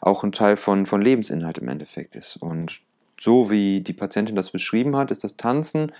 auch 0.00 0.24
ein 0.24 0.32
Teil 0.32 0.56
von, 0.56 0.86
von 0.86 1.00
Lebensinhalt 1.00 1.58
im 1.58 1.68
Endeffekt 1.68 2.16
ist. 2.16 2.36
Und 2.36 2.82
so 3.22 3.50
wie 3.50 3.80
die 3.80 3.92
Patientin 3.92 4.34
das 4.34 4.50
beschrieben 4.50 4.96
hat, 4.96 5.10
ist 5.10 5.22
das 5.22 5.36
Tanzen 5.36 5.92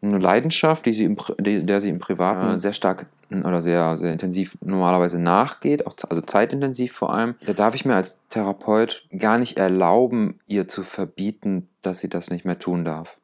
eine 0.00 0.18
Leidenschaft, 0.18 0.86
die 0.86 0.92
sie 0.92 1.04
im, 1.04 1.16
der 1.38 1.80
sie 1.80 1.88
im 1.88 1.98
Privaten 1.98 2.58
sehr 2.58 2.72
stark 2.72 3.06
oder 3.30 3.62
sehr, 3.62 3.96
sehr 3.96 4.12
intensiv 4.12 4.58
normalerweise 4.60 5.20
nachgeht, 5.20 5.86
auch, 5.86 5.94
also 6.08 6.20
zeitintensiv 6.22 6.92
vor 6.92 7.14
allem. 7.14 7.36
Da 7.46 7.52
darf 7.52 7.74
ich 7.74 7.84
mir 7.84 7.94
als 7.94 8.20
Therapeut 8.28 9.06
gar 9.16 9.38
nicht 9.38 9.58
erlauben, 9.58 10.40
ihr 10.48 10.66
zu 10.66 10.82
verbieten, 10.82 11.68
dass 11.82 12.00
sie 12.00 12.08
das 12.08 12.30
nicht 12.30 12.44
mehr 12.44 12.58
tun 12.58 12.84
darf. 12.84 13.18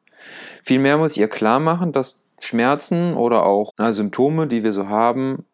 Vielmehr 0.63 0.97
muss 0.97 1.13
ich 1.13 1.19
ihr 1.19 1.27
klar 1.27 1.59
machen, 1.59 1.91
dass 1.91 2.23
Schmerzen 2.39 3.13
oder 3.13 3.45
auch 3.45 3.71
na, 3.77 3.91
Symptome, 3.91 4.47
die 4.47 4.63
wir 4.63 4.71
so 4.71 4.87
haben, 4.87 5.45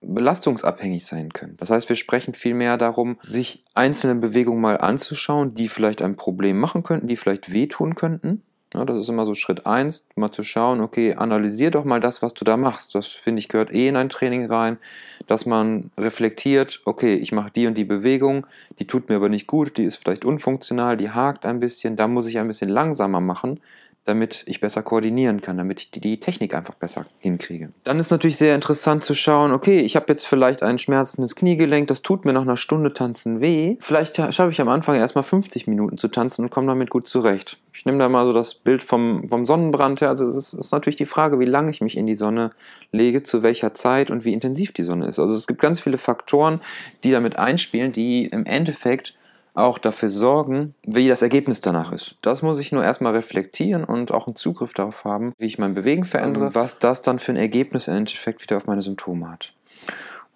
belastungsabhängig 0.00 1.06
sein 1.06 1.32
können. 1.32 1.56
Das 1.58 1.70
heißt, 1.70 1.88
wir 1.88 1.96
sprechen 1.96 2.34
vielmehr 2.34 2.76
darum, 2.76 3.18
sich 3.22 3.62
einzelne 3.74 4.16
Bewegungen 4.16 4.60
mal 4.60 4.78
anzuschauen, 4.78 5.54
die 5.54 5.68
vielleicht 5.68 6.02
ein 6.02 6.16
Problem 6.16 6.58
machen 6.58 6.82
könnten, 6.82 7.06
die 7.06 7.16
vielleicht 7.16 7.52
wehtun 7.52 7.94
könnten 7.94 8.42
ja, 8.72 8.84
das 8.84 8.98
ist 8.98 9.08
immer 9.08 9.26
so 9.26 9.34
Schritt 9.34 9.66
1, 9.66 10.06
mal 10.14 10.30
zu 10.30 10.44
schauen, 10.44 10.80
okay, 10.80 11.14
analysier 11.16 11.72
doch 11.72 11.84
mal 11.84 11.98
das, 11.98 12.22
was 12.22 12.34
du 12.34 12.44
da 12.44 12.56
machst. 12.56 12.94
Das 12.94 13.08
finde 13.08 13.40
ich 13.40 13.48
gehört 13.48 13.72
eh 13.72 13.88
in 13.88 13.96
ein 13.96 14.08
Training 14.08 14.46
rein, 14.46 14.78
dass 15.26 15.44
man 15.44 15.90
reflektiert, 15.98 16.80
okay, 16.84 17.14
ich 17.14 17.32
mache 17.32 17.50
die 17.50 17.66
und 17.66 17.76
die 17.76 17.84
Bewegung, 17.84 18.46
die 18.78 18.86
tut 18.86 19.08
mir 19.08 19.16
aber 19.16 19.28
nicht 19.28 19.48
gut, 19.48 19.76
die 19.76 19.82
ist 19.82 19.96
vielleicht 19.96 20.24
unfunktional, 20.24 20.96
die 20.96 21.10
hakt 21.10 21.46
ein 21.46 21.58
bisschen, 21.58 21.96
da 21.96 22.06
muss 22.06 22.28
ich 22.28 22.38
ein 22.38 22.46
bisschen 22.46 22.68
langsamer 22.68 23.20
machen, 23.20 23.58
damit 24.04 24.44
ich 24.46 24.60
besser 24.60 24.82
koordinieren 24.82 25.40
kann, 25.42 25.56
damit 25.56 25.80
ich 25.80 25.90
die, 25.90 26.20
Technik 26.20 26.54
einfach 26.54 26.74
besser 26.74 27.06
hinkriege. 27.18 27.72
Dann 27.84 27.98
ist 27.98 28.10
natürlich 28.10 28.36
sehr 28.36 28.54
interessant 28.54 29.04
zu 29.04 29.14
schauen, 29.14 29.52
okay, 29.52 29.78
ich 29.78 29.94
habe 29.94 30.06
jetzt 30.08 30.26
vielleicht 30.26 30.62
ein 30.62 30.78
schmerzendes 30.78 31.36
Kniegelenk, 31.36 31.86
das 31.86 32.02
tut 32.02 32.24
mir 32.24 32.32
nach 32.32 32.42
einer 32.42 32.56
Stunde 32.56 32.92
tanzen 32.92 33.40
weh. 33.40 33.76
Vielleicht 33.80 34.16
schaffe 34.16 34.50
ich 34.50 34.60
am 34.60 34.68
Anfang 34.68 34.96
erstmal 34.96 35.24
50 35.24 35.66
Minuten 35.66 35.98
zu 35.98 36.08
tanzen 36.08 36.44
und 36.44 36.50
komme 36.50 36.66
damit 36.66 36.90
gut 36.90 37.08
zurecht. 37.08 37.58
Ich 37.72 37.84
nehme 37.84 37.98
da 37.98 38.08
mal 38.08 38.26
so 38.26 38.32
das 38.32 38.54
Bild 38.54 38.82
vom, 38.82 39.28
vom 39.28 39.44
Sonnenbrand 39.44 40.00
her. 40.00 40.08
Also 40.08 40.26
es 40.26 40.52
ist 40.52 40.72
natürlich 40.72 40.96
die 40.96 41.06
Frage, 41.06 41.38
wie 41.38 41.44
lange 41.44 41.70
ich 41.70 41.80
mich 41.80 41.96
in 41.96 42.06
die 42.06 42.16
Sonne 42.16 42.50
lege, 42.92 43.22
zu 43.22 43.42
welcher 43.42 43.72
Zeit 43.72 44.10
und 44.10 44.24
wie 44.24 44.32
intensiv 44.32 44.72
die 44.72 44.82
Sonne 44.82 45.06
ist. 45.06 45.18
Also 45.18 45.34
es 45.34 45.46
gibt 45.46 45.60
ganz 45.60 45.80
viele 45.80 45.98
Faktoren, 45.98 46.60
die 47.04 47.12
damit 47.12 47.36
einspielen, 47.36 47.92
die 47.92 48.26
im 48.26 48.44
Endeffekt 48.46 49.14
auch 49.54 49.78
dafür 49.78 50.08
sorgen, 50.08 50.74
wie 50.84 51.08
das 51.08 51.22
Ergebnis 51.22 51.60
danach 51.60 51.92
ist. 51.92 52.16
Das 52.22 52.42
muss 52.42 52.58
ich 52.58 52.72
nur 52.72 52.84
erstmal 52.84 53.14
reflektieren 53.14 53.84
und 53.84 54.12
auch 54.12 54.26
einen 54.26 54.36
Zugriff 54.36 54.74
darauf 54.74 55.04
haben, 55.04 55.32
wie 55.38 55.46
ich 55.46 55.58
mein 55.58 55.74
Bewegen 55.74 56.04
verändere, 56.04 56.46
mhm. 56.46 56.54
was 56.54 56.78
das 56.78 57.02
dann 57.02 57.18
für 57.18 57.32
ein 57.32 57.36
Ergebnis 57.36 57.88
im 57.88 57.94
Endeffekt 57.94 58.42
wieder 58.42 58.56
auf 58.56 58.66
meine 58.66 58.82
Symptome 58.82 59.30
hat. 59.30 59.52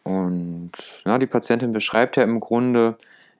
Und 0.02 0.72
ja, 1.06 1.18
die 1.18 1.26
Patientin 1.26 1.72
beschreibt 1.72 2.16
ja 2.16 2.24
im 2.24 2.40
Grunde 2.40 2.96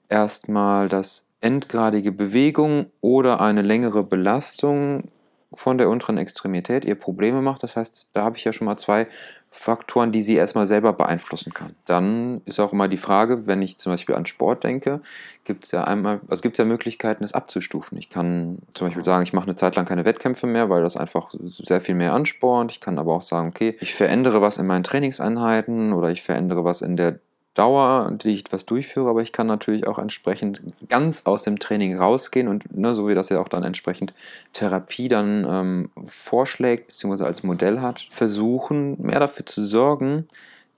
erstmal, 0.09 0.89
dass 0.89 1.27
endgradige 1.41 2.11
Bewegung 2.11 2.87
oder 3.03 3.41
eine 3.41 3.63
längere 3.63 4.03
Belastung 4.03 5.05
von 5.53 5.79
der 5.79 5.89
unteren 5.89 6.19
Extremität 6.19 6.85
ihr 6.85 6.95
Probleme 6.95 7.43
macht. 7.43 7.63
Das 7.63 7.77
heißt, 7.77 8.09
da 8.13 8.25
habe 8.25 8.37
ich 8.37 8.45
ja 8.45 8.53
schon 8.53 8.65
mal 8.65 8.77
zwei 8.77 9.07
Faktoren, 9.57 10.11
die 10.11 10.23
sie 10.23 10.35
erstmal 10.35 10.67
selber 10.67 10.93
beeinflussen 10.93 11.55
kann. 11.55 11.77
Dann 11.85 12.43
ist 12.45 12.59
auch 12.59 12.73
immer 12.73 12.89
die 12.89 12.97
Frage, 12.97 13.47
wenn 13.47 13.63
ich 13.63 13.79
zum 13.79 13.93
Beispiel 13.93 14.17
an 14.17 14.27
Sport 14.27 14.65
denke, 14.65 15.01
gibt 15.45 15.65
es 15.65 15.71
ja 15.71 15.85
einmal, 15.85 16.21
also 16.29 16.43
gibt 16.43 16.57
es 16.57 16.59
ja 16.59 16.65
Möglichkeiten, 16.65 17.23
es 17.23 17.35
abzustufen. 17.35 17.97
Ich 17.97 18.11
kann 18.11 18.59
zum 18.75 18.89
Beispiel 18.89 19.05
sagen, 19.05 19.23
ich 19.23 19.33
mache 19.33 19.47
eine 19.47 19.55
Zeit 19.55 19.77
lang 19.77 19.87
keine 19.87 20.05
Wettkämpfe 20.05 20.49
mehr, 20.49 20.71
weil 20.71 20.83
das 20.83 20.97
einfach 20.97 21.33
sehr 21.41 21.81
viel 21.81 21.95
mehr 21.95 22.15
anspornt. 22.15 22.73
Ich 22.73 22.81
kann 22.81 22.99
aber 22.99 23.15
auch 23.15 23.23
sagen, 23.23 23.49
okay, 23.49 23.77
ich 23.81 23.95
verändere 23.95 24.43
was 24.43 24.59
in 24.59 24.67
meinen 24.67 24.83
Trainingseinheiten 24.83 25.93
oder 25.93 26.11
ich 26.11 26.23
verändere 26.23 26.65
was 26.65 26.83
in 26.83 26.97
der 26.97 27.21
Dauer, 27.55 28.11
die 28.13 28.35
ich 28.35 28.45
was 28.51 28.65
durchführe, 28.65 29.09
aber 29.09 29.23
ich 29.23 29.33
kann 29.33 29.47
natürlich 29.47 29.87
auch 29.87 29.99
entsprechend 29.99 30.61
ganz 30.89 31.23
aus 31.25 31.45
dem 31.45 31.59
Training 31.59 31.97
rausgehen 31.97 32.49
und 32.49 32.77
ne, 32.77 32.95
so 32.95 33.09
wie 33.09 33.15
das 33.15 33.29
ja 33.29 33.41
auch 33.41 33.49
dann 33.49 33.63
entsprechend 33.63 34.13
Therapie 34.53 35.07
dann 35.09 35.47
ähm, 35.49 35.91
vorschlägt, 36.05 36.89
beziehungsweise 36.89 37.27
als 37.27 37.45
Modell 37.45 37.81
hat, 37.81 38.09
versuchen, 38.11 39.01
mehr 39.01 39.21
dafür 39.21 39.47
zu 39.47 39.65
sorgen, 39.65 40.27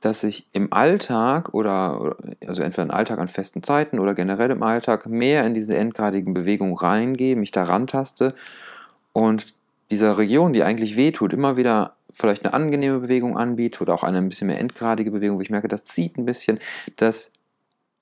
dass 0.02 0.22
ich 0.22 0.46
im 0.52 0.72
Alltag 0.72 1.54
oder, 1.54 2.16
also 2.46 2.62
entweder 2.62 2.84
im 2.84 2.90
Alltag 2.90 3.18
an 3.18 3.28
festen 3.28 3.62
Zeiten 3.62 3.98
oder 3.98 4.14
generell 4.14 4.50
im 4.50 4.62
Alltag 4.62 5.06
mehr 5.06 5.46
in 5.46 5.54
diese 5.54 5.76
endgradigen 5.76 6.34
Bewegungen 6.34 6.76
reingehe, 6.76 7.36
mich 7.36 7.50
da 7.50 7.64
rantaste 7.64 8.34
und 9.14 9.54
dieser 9.90 10.18
Region, 10.18 10.52
die 10.52 10.62
eigentlich 10.62 10.96
wehtut, 10.96 11.32
immer 11.32 11.56
wieder 11.56 11.95
vielleicht 12.12 12.44
eine 12.44 12.54
angenehme 12.54 13.00
Bewegung 13.00 13.36
anbietet 13.36 13.80
oder 13.80 13.94
auch 13.94 14.02
eine 14.02 14.18
ein 14.18 14.28
bisschen 14.28 14.46
mehr 14.46 14.60
endgradige 14.60 15.10
Bewegung, 15.10 15.38
wo 15.38 15.42
ich 15.42 15.50
merke, 15.50 15.68
das 15.68 15.84
zieht 15.84 16.16
ein 16.16 16.24
bisschen, 16.24 16.58
dass 16.96 17.32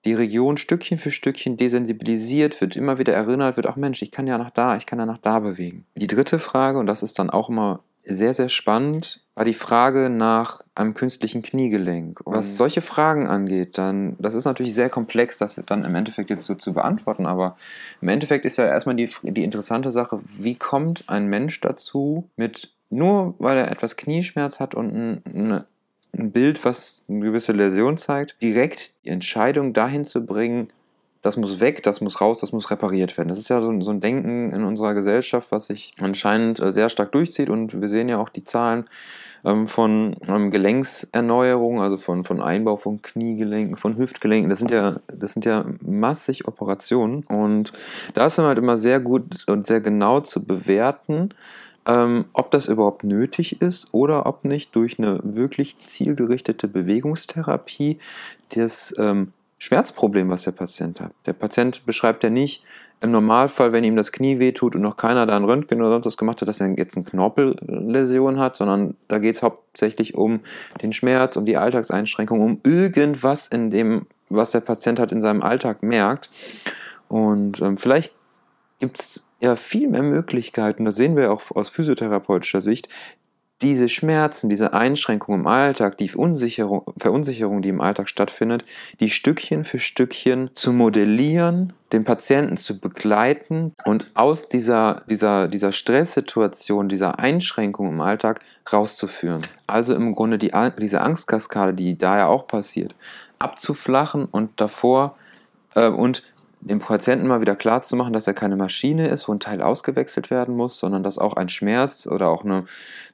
die 0.05 0.15
Region 0.15 0.57
Stückchen 0.57 0.99
für 0.99 1.11
Stückchen 1.11 1.57
desensibilisiert 1.57 2.61
wird, 2.61 2.77
immer 2.77 2.99
wieder 2.99 3.15
erinnert 3.15 3.57
wird, 3.57 3.67
ach 3.67 3.77
Mensch, 3.77 4.03
ich 4.03 4.11
kann 4.11 4.27
ja 4.27 4.39
nach 4.39 4.51
da, 4.51 4.77
ich 4.77 4.87
kann 4.87 4.99
ja 4.99 5.07
nach 5.07 5.19
da 5.19 5.41
bewegen. 5.41 5.87
Die 5.95 6.07
dritte 6.07 6.39
Frage, 6.39 6.79
und 6.79 6.87
das 6.87 7.03
ist 7.03 7.19
dann 7.19 7.31
auch 7.31 7.49
immer 7.49 7.81
sehr, 8.05 8.35
sehr 8.35 8.51
spannend, 8.51 9.21
war 9.35 9.47
die 9.47 9.55
Frage 9.55 10.11
nach 10.11 10.61
einem 10.75 10.95
künstlichen 10.95 11.43
Kniegelenk. 11.43 12.21
Und 12.23 12.35
was 12.35 12.57
solche 12.57 12.83
Fragen 12.83 13.27
angeht, 13.27 13.79
dann, 13.79 14.17
das 14.19 14.35
ist 14.35 14.45
natürlich 14.45 14.75
sehr 14.75 14.91
komplex, 14.91 15.39
das 15.39 15.61
dann 15.67 15.85
im 15.85 15.95
Endeffekt 15.95 16.29
jetzt 16.29 16.45
so 16.45 16.55
zu 16.55 16.75
beantworten, 16.75 17.25
aber 17.25 17.57
im 18.03 18.09
Endeffekt 18.09 18.45
ist 18.45 18.59
ja 18.59 18.67
erstmal 18.67 18.95
die, 18.95 19.09
die 19.23 19.43
interessante 19.43 19.91
Sache, 19.91 20.21
wie 20.39 20.55
kommt 20.55 21.05
ein 21.09 21.27
Mensch 21.27 21.61
dazu, 21.63 22.29
mit 22.37 22.74
nur 22.91 23.35
weil 23.39 23.59
er 23.59 23.71
etwas 23.71 23.97
Knieschmerz 23.97 24.61
hat 24.61 24.75
und 24.75 24.95
ein, 24.95 25.65
ein, 26.13 26.31
Bild, 26.31 26.65
was 26.65 27.03
eine 27.09 27.21
gewisse 27.21 27.53
Läsion 27.53 27.99
zeigt, 27.99 28.41
direkt 28.41 29.05
die 29.05 29.11
Entscheidung 29.11 29.73
dahin 29.73 30.05
zu 30.05 30.25
bringen, 30.25 30.69
das 31.23 31.37
muss 31.37 31.59
weg, 31.59 31.83
das 31.83 32.01
muss 32.01 32.21
raus, 32.21 32.41
das 32.41 32.53
muss 32.53 32.71
repariert 32.71 33.17
werden. 33.17 33.31
Das 33.31 33.39
ist 33.39 33.49
ja 33.49 33.63
so, 33.63 33.81
so 33.81 33.91
ein 33.91 34.01
Denken 34.01 34.53
in 34.53 34.63
unserer 34.63 34.93
Gesellschaft, 34.95 35.51
was 35.51 35.67
sich 35.67 35.91
anscheinend 35.99 36.61
äh, 36.61 36.71
sehr 36.71 36.91
stark 36.91 37.13
durchzieht 37.13 37.49
und 37.49 37.81
wir 37.81 37.89
sehen 37.89 38.09
ja 38.09 38.19
auch 38.19 38.29
die 38.29 38.45
Zahlen 38.45 38.85
ähm, 39.45 39.69
von 39.69 40.17
ähm, 40.27 40.51
Gelenkserneuerung, 40.51 41.81
also 41.81 41.99
von, 41.99 42.25
von 42.25 42.41
Einbau 42.41 42.77
von 42.77 43.03
Kniegelenken, 43.03 43.77
von 43.77 43.97
Hüftgelenken. 43.97 44.51
Das 44.51 44.59
sind 44.59 44.71
ja, 44.71 44.97
das 45.09 45.33
sind 45.33 45.45
ja 45.45 45.65
massig 45.81 46.49
Operationen 46.49 47.25
und 47.25 47.73
da 48.15 48.27
ist 48.27 48.39
dann 48.39 48.47
halt 48.47 48.59
immer 48.59 48.77
sehr 48.77 49.01
gut 49.01 49.45
und 49.47 49.67
sehr 49.67 49.81
genau 49.81 50.21
zu 50.21 50.45
bewerten, 50.45 51.31
ähm, 51.87 52.27
ob 52.33 52.51
das 52.51 52.67
überhaupt 52.67 53.05
nötig 53.05 53.61
ist 53.61 53.89
oder 53.93 54.27
ob 54.27 54.45
nicht 54.45 54.75
durch 54.75 54.99
eine 54.99 55.21
wirklich 55.23 55.79
zielgerichtete 55.79 56.69
Bewegungstherapie 56.69 57.99
das 58.51 58.95
ähm, 58.99 59.33
Schmerzproblem, 59.59 60.29
was 60.31 60.45
der 60.45 60.53
Patient 60.53 61.01
hat. 61.01 61.13
Der 61.27 61.33
Patient 61.33 61.87
beschreibt 61.87 62.23
ja 62.23 62.31
nicht 62.31 62.63
im 63.01 63.11
Normalfall, 63.11 63.73
wenn 63.73 63.85
ihm 63.85 63.97
das 63.97 64.13
Knie 64.13 64.39
wehtut 64.39 64.75
und 64.75 64.83
noch 64.83 64.97
keiner 64.97 65.27
da 65.27 65.37
ein 65.37 65.45
Röntgen 65.45 65.81
oder 65.81 65.91
sonst 65.91 66.07
was 66.07 66.17
gemacht 66.17 66.41
hat, 66.41 66.49
dass 66.49 66.61
er 66.61 66.77
jetzt 66.79 66.97
eine 66.97 67.05
Knorpelläsion 67.05 68.39
hat, 68.39 68.57
sondern 68.57 68.97
da 69.09 69.19
geht 69.19 69.37
es 69.37 69.43
hauptsächlich 69.43 70.15
um 70.15 70.41
den 70.83 70.93
Schmerz, 70.93 71.37
um 71.37 71.45
die 71.45 71.57
Alltagseinschränkung, 71.57 72.41
um 72.41 72.61
irgendwas 72.65 73.47
in 73.49 73.71
dem, 73.71 74.07
was 74.31 74.53
der 74.53 74.61
Patient 74.61 74.99
hat 74.99 75.13
in 75.13 75.21
seinem 75.21 75.43
Alltag 75.43 75.83
merkt. 75.83 76.31
Und 77.09 77.61
ähm, 77.61 77.77
vielleicht 77.77 78.15
gibt 78.81 79.01
es 79.01 79.25
ja 79.45 79.57
viel 79.57 79.89
mehr 79.89 80.03
Möglichkeiten, 80.03 80.85
das 80.85 80.97
sehen 80.97 81.17
wir 81.17 81.33
auch 81.33 81.51
aus 81.55 81.69
physiotherapeutischer 81.69 82.61
Sicht, 82.61 82.89
diese 83.63 83.89
Schmerzen, 83.89 84.51
diese 84.51 84.75
Einschränkungen 84.75 85.43
im 85.43 85.47
Alltag, 85.47 85.97
die 85.97 86.13
Unsicherung, 86.15 86.93
Verunsicherung, 86.99 87.63
die 87.63 87.69
im 87.69 87.81
Alltag 87.81 88.09
stattfindet, 88.09 88.65
die 89.01 89.09
Stückchen 89.09 89.65
für 89.65 89.79
Stückchen 89.79 90.51
zu 90.55 90.73
modellieren, 90.73 91.73
den 91.93 92.05
Patienten 92.05 92.57
zu 92.57 92.79
begleiten 92.79 93.73
und 93.85 94.11
aus 94.15 94.49
dieser, 94.49 95.03
dieser, 95.09 95.49
dieser 95.49 95.73
Stresssituation, 95.73 96.89
dieser 96.89 97.19
Einschränkung 97.19 97.89
im 97.89 98.01
Alltag 98.01 98.41
rauszuführen. 98.71 99.43
Also 99.67 99.95
im 99.95 100.15
Grunde 100.15 100.37
die, 100.37 100.53
diese 100.79 101.01
Angstkaskade, 101.01 101.75
die 101.75 101.97
da 101.97 102.19
ja 102.19 102.27
auch 102.27 102.47
passiert, 102.47 102.95
abzuflachen 103.39 104.27
und 104.27 104.61
davor 104.61 105.17
äh, 105.75 105.89
und 105.89 106.23
dem 106.65 106.81
Patienten 106.81 107.27
mal 107.27 107.41
wieder 107.41 107.57
klar 107.57 107.83
zu 107.83 107.95
machen, 107.97 108.13
dass 108.13 108.27
er 108.27 108.35
keine 108.35 108.57
Maschine 108.57 109.09
ist, 109.09 109.29
wo 109.29 109.33
ein 109.33 109.41
Teil 109.41 109.61
ausgewechselt 109.61 110.31
werden 110.31 110.57
muss, 110.57 110.79
sondern 110.79 111.03
dass 111.03 111.19
auch 111.19 111.35
ein 111.35 111.49
Schmerz 111.49 112.07
oder 112.07 112.29
auch 112.29 112.45
eine, 112.45 112.65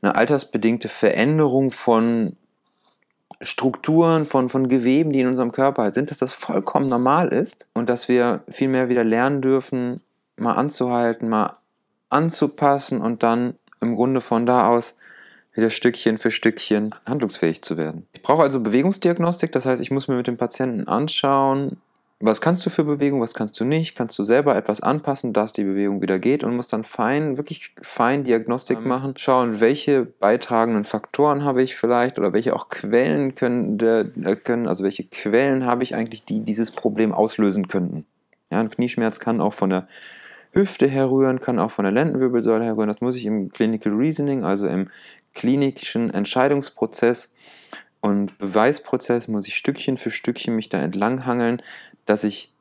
eine 0.03 0.15
altersbedingte 0.15 0.89
Veränderung 0.89 1.73
von 1.73 2.37
Strukturen, 3.41 4.27
von, 4.27 4.49
von 4.49 4.69
Geweben, 4.69 5.13
die 5.13 5.21
in 5.21 5.27
unserem 5.27 5.53
Körper 5.53 5.83
halt 5.83 5.95
sind, 5.95 6.11
dass 6.11 6.19
das 6.19 6.33
vollkommen 6.33 6.89
normal 6.89 7.29
ist 7.29 7.69
und 7.73 7.89
dass 7.89 8.09
wir 8.09 8.45
vielmehr 8.49 8.89
wieder 8.89 9.03
lernen 9.03 9.41
dürfen, 9.41 10.01
mal 10.37 10.55
anzuhalten, 10.55 11.29
mal 11.29 11.57
anzupassen 12.09 13.01
und 13.01 13.23
dann 13.23 13.55
im 13.81 13.97
Grunde 13.97 14.21
von 14.21 14.47
da 14.47 14.69
aus 14.69 14.97
wieder 15.55 15.71
Stückchen 15.71 16.19
für 16.19 16.31
Stückchen 16.31 16.95
handlungsfähig 17.07 17.63
zu 17.63 17.77
werden. 17.77 18.07
Ich 18.13 18.23
brauche 18.23 18.43
also 18.43 18.61
Bewegungsdiagnostik, 18.61 19.51
das 19.53 19.67
heißt, 19.67 19.83
ich 19.83 19.91
muss 19.91 20.07
mir 20.07 20.17
mit 20.17 20.27
dem 20.27 20.37
Patienten 20.37 20.87
anschauen, 20.87 21.81
was 22.23 22.43
kannst 22.43 22.65
du 22.67 22.71
für 22.71 22.85
Bewegung, 22.85 23.23
was 23.23 23.33
kannst 23.33 23.59
du 23.59 23.65
nicht, 23.65 23.97
kannst 23.97 24.19
du 24.19 24.25
selber 24.25 24.55
etwas 24.55 24.83
anpassen, 24.83 25.33
dass 25.33 25.55
die 25.55 25.65
Bewegung 25.65 26.03
wieder 26.03 26.19
geht 26.19 26.45
und 26.45 26.55
musst 26.55 26.73
dann 26.73 26.85
fein, 26.85 27.39
wirklich 27.39 27.75
fein 27.81 28.25
Diagnostik 28.25 28.81
mhm. 28.81 28.89
machen, 28.89 29.15
schauen, 29.17 29.61
welche 29.61 30.05
beitragenden 30.05 30.85
Faktoren 30.85 31.45
habe 31.45 31.63
ich 31.63 31.77
vielleicht 31.77 32.19
oder 32.19 32.35
welche 32.35 32.55
auch 32.55 32.69
Quellen 32.69 33.35
können, 33.35 33.81
äh, 33.81 34.37
können 34.37 34.69
also 34.69 34.85
welche 34.85 35.05
Quellen 35.05 35.65
habe 35.65 35.83
ich 35.83 35.95
eigentlich, 35.95 36.27
die 36.27 36.41
dieses 36.41 36.71
Problem 36.71 37.13
auslösen 37.13 37.69
könnten. 37.69 38.05
Ja, 38.53 38.61
ein 38.61 38.71
Knieschmerz 38.71 39.19
kann 39.19 39.41
auch 39.41 39.55
von 39.55 39.71
der 39.71 39.89
Hüfte 40.53 40.89
herrühren, 40.89 41.41
kann 41.41 41.59
auch 41.59 41.71
von 41.71 41.85
der 41.85 41.93
Lendenwirbelsäule 41.93 42.65
herrühren. 42.65 42.89
Das 42.89 43.01
muss 43.01 43.17
ich 43.17 43.25
im 43.25 43.51
Clinical 43.51 43.95
Reasoning, 43.95 44.45
also 44.45 44.67
im 44.67 44.89
klinischen 45.33 46.13
Entscheidungsprozess 46.13 47.33
und 48.01 48.39
Beweisprozess, 48.39 49.29
muss 49.29 49.47
ich 49.47 49.57
Stückchen 49.57 49.97
für 49.97 50.11
Stückchen 50.11 50.57
mich 50.57 50.69
da 50.69 50.81
entlanghangeln, 50.81 51.63
dass 52.07 52.25
ich 52.25 52.53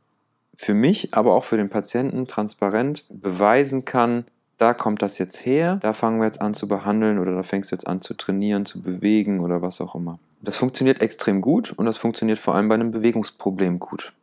für 0.55 0.73
mich, 0.73 1.13
aber 1.13 1.33
auch 1.33 1.45
für 1.45 1.57
den 1.57 1.69
Patienten 1.69 2.27
transparent 2.27 3.05
beweisen 3.09 3.85
kann, 3.85 4.25
da 4.57 4.73
kommt 4.73 5.01
das 5.01 5.17
jetzt 5.17 5.45
her, 5.45 5.77
da 5.81 5.93
fangen 5.93 6.19
wir 6.19 6.25
jetzt 6.25 6.41
an 6.41 6.53
zu 6.53 6.67
behandeln 6.67 7.17
oder 7.17 7.33
da 7.33 7.43
fängst 7.43 7.71
du 7.71 7.75
jetzt 7.75 7.87
an 7.87 8.01
zu 8.01 8.13
trainieren, 8.13 8.65
zu 8.65 8.81
bewegen 8.81 9.39
oder 9.39 9.61
was 9.61 9.79
auch 9.79 9.95
immer. 9.95 10.19
Das 10.41 10.57
funktioniert 10.57 11.01
extrem 11.01 11.39
gut 11.39 11.71
und 11.71 11.85
das 11.85 11.97
funktioniert 11.97 12.39
vor 12.39 12.55
allem 12.55 12.67
bei 12.67 12.75
einem 12.75 12.91
Bewegungsproblem 12.91 13.79
gut. 13.79 14.13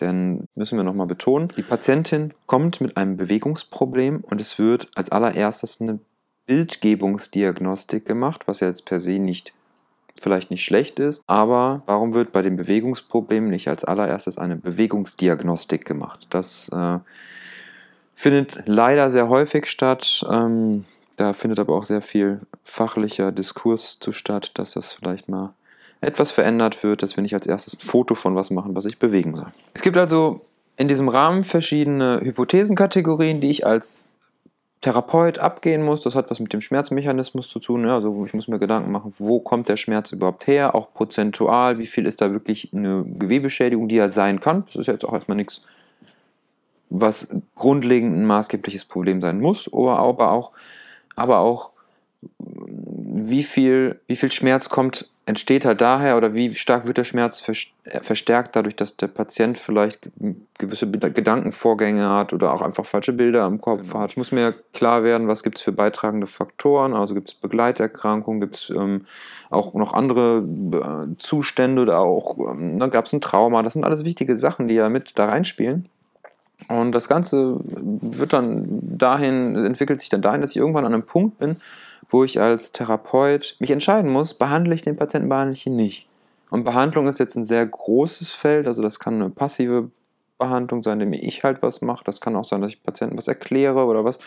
Denn 0.00 0.48
müssen 0.56 0.76
wir 0.76 0.84
nochmal 0.84 1.06
betonen, 1.06 1.48
die 1.56 1.62
Patientin 1.62 2.34
kommt 2.46 2.80
mit 2.80 2.96
einem 2.96 3.16
Bewegungsproblem 3.16 4.24
und 4.28 4.40
es 4.40 4.58
wird 4.58 4.88
als 4.96 5.12
allererstes 5.12 5.80
eine 5.80 6.00
Bildgebungsdiagnostik 6.46 8.04
gemacht, 8.04 8.42
was 8.46 8.60
ja 8.60 8.66
jetzt 8.66 8.84
per 8.84 8.98
se 8.98 9.20
nicht 9.20 9.54
vielleicht 10.20 10.50
nicht 10.50 10.64
schlecht 10.64 10.98
ist, 10.98 11.22
aber 11.26 11.82
warum 11.86 12.14
wird 12.14 12.32
bei 12.32 12.42
dem 12.42 12.56
Bewegungsproblem 12.56 13.48
nicht 13.48 13.68
als 13.68 13.84
allererstes 13.84 14.38
eine 14.38 14.56
Bewegungsdiagnostik 14.56 15.84
gemacht? 15.84 16.26
Das 16.30 16.68
äh, 16.70 16.98
findet 18.14 18.62
leider 18.66 19.10
sehr 19.10 19.28
häufig 19.28 19.66
statt. 19.66 20.24
Ähm, 20.30 20.84
da 21.16 21.32
findet 21.32 21.60
aber 21.60 21.74
auch 21.74 21.84
sehr 21.84 22.02
viel 22.02 22.40
fachlicher 22.64 23.32
Diskurs 23.32 23.98
zu 24.00 24.12
statt, 24.12 24.52
dass 24.54 24.72
das 24.72 24.92
vielleicht 24.92 25.28
mal 25.28 25.54
etwas 26.00 26.30
verändert 26.30 26.82
wird, 26.82 27.02
dass 27.02 27.16
wir 27.16 27.22
nicht 27.22 27.34
als 27.34 27.46
erstes 27.46 27.74
ein 27.74 27.80
Foto 27.80 28.14
von 28.14 28.34
was 28.34 28.50
machen, 28.50 28.74
was 28.74 28.84
sich 28.84 28.98
bewegen 28.98 29.34
soll. 29.34 29.46
Es 29.72 29.82
gibt 29.82 29.96
also 29.96 30.40
in 30.76 30.88
diesem 30.88 31.08
Rahmen 31.08 31.44
verschiedene 31.44 32.20
Hypothesenkategorien, 32.20 33.40
die 33.40 33.50
ich 33.50 33.66
als 33.66 34.13
Therapeut 34.84 35.38
abgehen 35.38 35.82
muss. 35.82 36.02
Das 36.02 36.14
hat 36.14 36.30
was 36.30 36.40
mit 36.40 36.52
dem 36.52 36.60
Schmerzmechanismus 36.60 37.48
zu 37.48 37.58
tun. 37.58 37.86
Also 37.86 38.26
ich 38.26 38.34
muss 38.34 38.48
mir 38.48 38.58
Gedanken 38.58 38.92
machen, 38.92 39.14
wo 39.16 39.40
kommt 39.40 39.70
der 39.70 39.78
Schmerz 39.78 40.12
überhaupt 40.12 40.46
her, 40.46 40.74
auch 40.74 40.92
prozentual, 40.92 41.78
wie 41.78 41.86
viel 41.86 42.04
ist 42.04 42.20
da 42.20 42.32
wirklich 42.32 42.70
eine 42.74 43.02
Gewebeschädigung, 43.06 43.88
die 43.88 43.94
ja 43.94 44.10
sein 44.10 44.40
kann. 44.40 44.64
Das 44.66 44.76
ist 44.76 44.88
jetzt 44.88 45.06
auch 45.06 45.14
erstmal 45.14 45.38
nichts, 45.38 45.62
was 46.90 47.28
grundlegend 47.54 48.14
ein 48.14 48.26
maßgebliches 48.26 48.84
Problem 48.84 49.22
sein 49.22 49.40
muss, 49.40 49.72
aber 49.72 50.32
auch, 50.32 50.52
aber 51.16 51.38
auch 51.38 51.70
wie 52.28 53.42
viel, 53.42 54.00
wie 54.06 54.16
viel 54.16 54.32
Schmerz 54.32 54.68
kommt 54.68 55.08
entsteht 55.26 55.64
halt 55.64 55.80
daher 55.80 56.16
oder 56.16 56.34
wie 56.34 56.52
stark 56.54 56.86
wird 56.86 56.98
der 56.98 57.04
Schmerz 57.04 57.42
äh, 57.48 58.00
verstärkt 58.00 58.56
dadurch, 58.56 58.76
dass 58.76 58.96
der 58.96 59.08
Patient 59.08 59.58
vielleicht 59.58 60.10
gewisse 60.58 60.90
Gedankenvorgänge 60.90 62.08
hat 62.08 62.32
oder 62.32 62.52
auch 62.52 62.60
einfach 62.60 62.84
falsche 62.84 63.14
Bilder 63.14 63.46
im 63.46 63.60
Kopf 63.60 63.82
genau. 63.82 64.00
hat. 64.00 64.10
Ich 64.10 64.16
muss 64.16 64.32
mir 64.32 64.54
klar 64.74 65.02
werden, 65.02 65.26
was 65.26 65.42
gibt 65.42 65.58
es 65.58 65.64
für 65.64 65.72
beitragende 65.72 66.26
Faktoren, 66.26 66.92
also 66.94 67.14
gibt 67.14 67.28
es 67.28 67.34
Begleiterkrankungen, 67.34 68.40
gibt 68.40 68.56
es 68.56 68.70
ähm, 68.70 69.06
auch 69.50 69.72
noch 69.74 69.94
andere 69.94 70.44
äh, 70.72 71.18
Zustände 71.18 71.82
oder 71.82 72.00
auch 72.00 72.38
ähm, 72.38 72.76
ne, 72.76 72.90
gab 72.90 73.06
es 73.06 73.12
ein 73.14 73.22
Trauma. 73.22 73.62
Das 73.62 73.72
sind 73.72 73.84
alles 73.84 74.04
wichtige 74.04 74.36
Sachen, 74.36 74.68
die 74.68 74.74
ja 74.74 74.88
mit 74.90 75.18
da 75.18 75.26
reinspielen. 75.26 75.88
Und 76.68 76.92
das 76.92 77.08
Ganze 77.08 77.60
wird 77.64 78.32
dann 78.32 78.66
dahin, 78.96 79.56
entwickelt 79.56 80.00
sich 80.00 80.08
dann 80.08 80.22
dahin, 80.22 80.40
dass 80.40 80.50
ich 80.50 80.56
irgendwann 80.56 80.84
an 80.84 80.94
einem 80.94 81.02
Punkt 81.02 81.38
bin, 81.38 81.56
wo 82.08 82.24
ich 82.24 82.40
als 82.40 82.72
Therapeut 82.72 83.56
mich 83.58 83.70
entscheiden 83.70 84.10
muss, 84.10 84.34
behandle 84.34 84.74
ich 84.74 84.82
den 84.82 84.96
Patienten, 84.96 85.28
behandle 85.28 85.54
ich 85.54 85.66
ihn 85.66 85.76
nicht. 85.76 86.08
Und 86.50 86.64
Behandlung 86.64 87.08
ist 87.08 87.18
jetzt 87.18 87.36
ein 87.36 87.44
sehr 87.44 87.66
großes 87.66 88.32
Feld, 88.32 88.66
also 88.66 88.82
das 88.82 89.00
kann 89.00 89.14
eine 89.14 89.30
passive 89.30 89.90
Behandlung 90.38 90.82
sein, 90.82 91.00
indem 91.00 91.20
ich 91.20 91.44
halt 91.44 91.62
was 91.62 91.80
mache. 91.80 92.04
Das 92.04 92.20
kann 92.20 92.36
auch 92.36 92.44
sein, 92.44 92.60
dass 92.60 92.72
ich 92.72 92.82
Patienten 92.82 93.16
was 93.16 93.28
erkläre 93.28 93.84
oder 93.84 94.04
was, 94.04 94.18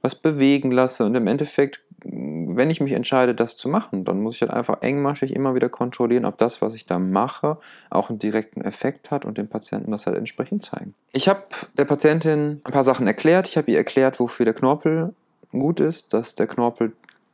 was 0.00 0.14
bewegen 0.14 0.70
lasse. 0.70 1.04
Und 1.04 1.14
im 1.14 1.26
Endeffekt, 1.26 1.82
wenn 2.04 2.68
ich 2.68 2.80
mich 2.80 2.92
entscheide, 2.92 3.34
das 3.34 3.56
zu 3.56 3.68
machen, 3.68 4.04
dann 4.04 4.20
muss 4.20 4.36
ich 4.36 4.42
halt 4.42 4.52
einfach 4.52 4.82
engmaschig 4.82 5.34
immer 5.34 5.54
wieder 5.54 5.68
kontrollieren, 5.68 6.24
ob 6.24 6.36
das, 6.38 6.62
was 6.62 6.74
ich 6.74 6.86
da 6.86 6.98
mache, 6.98 7.58
auch 7.90 8.10
einen 8.10 8.18
direkten 8.18 8.62
Effekt 8.62 9.10
hat 9.10 9.24
und 9.24 9.38
dem 9.38 9.48
Patienten 9.48 9.92
das 9.92 10.06
halt 10.06 10.16
entsprechend 10.16 10.64
zeigen. 10.64 10.94
Ich 11.12 11.28
habe 11.28 11.42
der 11.78 11.84
Patientin 11.84 12.60
ein 12.64 12.72
paar 12.72 12.84
Sachen 12.84 13.06
erklärt. 13.06 13.46
Ich 13.46 13.56
habe 13.56 13.70
ihr 13.70 13.78
erklärt, 13.78 14.18
wofür 14.18 14.44
der 14.44 14.54
Knorpel 14.54 15.14
gut 15.52 15.80
ist, 15.80 16.12
dass 16.12 16.34
der 16.34 16.48
Knorpel 16.48 16.92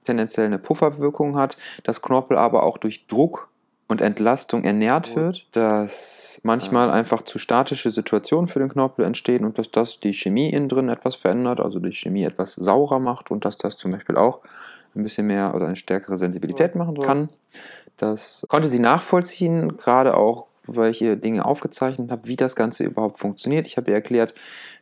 tendenziell 0.09 0.47
eine 0.47 0.59
Pufferwirkung 0.59 1.37
hat, 1.37 1.57
dass 1.85 2.03
Knorpel 2.03 2.37
aber 2.37 2.63
auch 2.63 2.79
durch 2.79 3.07
Druck 3.07 3.49
und 3.89 4.03
Entlastung 4.03 4.65
ernährt 4.65 5.17
wird, 5.17 5.47
dass 5.53 6.41
manchmal 6.43 6.91
einfach 6.91 7.23
zu 7.23 7.39
statische 7.39 7.91
Situationen 7.91 8.47
für 8.47 8.59
den 8.59 8.69
Knorpel 8.69 9.05
entstehen 9.05 9.45
und 9.45 9.59
dass 9.59 9.71
das 9.71 9.99
die 9.99 10.13
Chemie 10.13 10.51
innen 10.51 10.69
drin 10.69 10.91
etwas 10.91 11.17
verändert, 11.17 11.61
also 11.61 11.79
die 11.79 11.93
Chemie 11.93 12.25
etwas 12.25 12.53
saurer 12.53 12.99
macht 12.99 13.31
und 13.31 13.45
dass 13.45 13.57
das 13.57 13.77
zum 13.77 13.93
Beispiel 13.93 14.17
auch 14.17 14.41
ein 14.95 15.03
bisschen 15.03 15.27
mehr 15.27 15.55
oder 15.55 15.67
eine 15.67 15.77
stärkere 15.77 16.19
Sensibilität 16.19 16.75
machen 16.75 17.01
kann. 17.01 17.29
Das 17.97 18.45
konnte 18.49 18.69
sie 18.69 18.79
nachvollziehen, 18.79 19.77
gerade 19.79 20.17
auch 20.17 20.48
weil 20.69 20.91
ich 20.91 21.03
ihr 21.03 21.17
Dinge 21.17 21.45
aufgezeichnet 21.45 22.11
habe, 22.11 22.29
wie 22.29 22.37
das 22.37 22.57
Ganze 22.57 22.85
überhaupt 22.85 23.19
funktioniert. 23.19 23.67
Ich 23.67 23.77
habe 23.77 23.91
ihr 23.91 23.97
erklärt, 23.97 24.35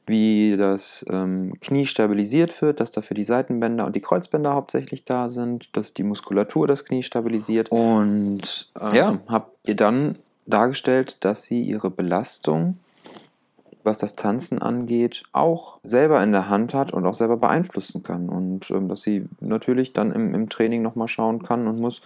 wie 0.07 0.57
das 0.57 1.05
ähm, 1.11 1.55
Knie 1.61 1.87
stabilisiert 1.87 2.61
wird, 2.63 2.81
dass 2.81 2.91
dafür 2.91 3.15
die 3.15 3.25
Seitenbänder 3.25 3.87
und 3.87 3.97
die 3.97 4.01
Kreuzbänder 4.01 4.55
hauptsächlich 4.55 5.05
da 5.05 5.29
sind, 5.29 5.77
dass 5.77 5.95
die 5.95 6.05
Muskulatur 6.05 6.67
das 6.67 6.85
Knie 6.85 7.03
stabilisiert. 7.03 7.71
Und 7.71 8.71
ähm, 8.81 8.95
ja, 8.95 9.19
habe 9.27 9.51
ihr 9.65 9.77
dann 9.77 10.17
dargestellt, 10.47 11.17
dass 11.21 11.43
sie 11.43 11.63
ihre 11.63 11.91
Belastung, 11.91 12.79
was 13.83 13.99
das 13.99 14.17
Tanzen 14.17 14.61
angeht, 14.61 15.25
auch 15.33 15.79
selber 15.83 16.23
in 16.23 16.33
der 16.33 16.49
Hand 16.49 16.75
hat 16.75 16.93
und 16.93 17.05
auch 17.07 17.15
selber 17.15 17.37
beeinflussen 17.37 18.03
kann. 18.03 18.29
Und 18.29 18.71
ähm, 18.71 18.89
dass 18.89 19.03
sie 19.03 19.27
natürlich 19.41 19.93
dann 19.93 20.13
im, 20.13 20.35
im 20.35 20.49
Training 20.49 20.83
nochmal 20.83 21.09
schauen 21.09 21.43
kann 21.43 21.67
und 21.67 21.81
muss, 21.81 22.01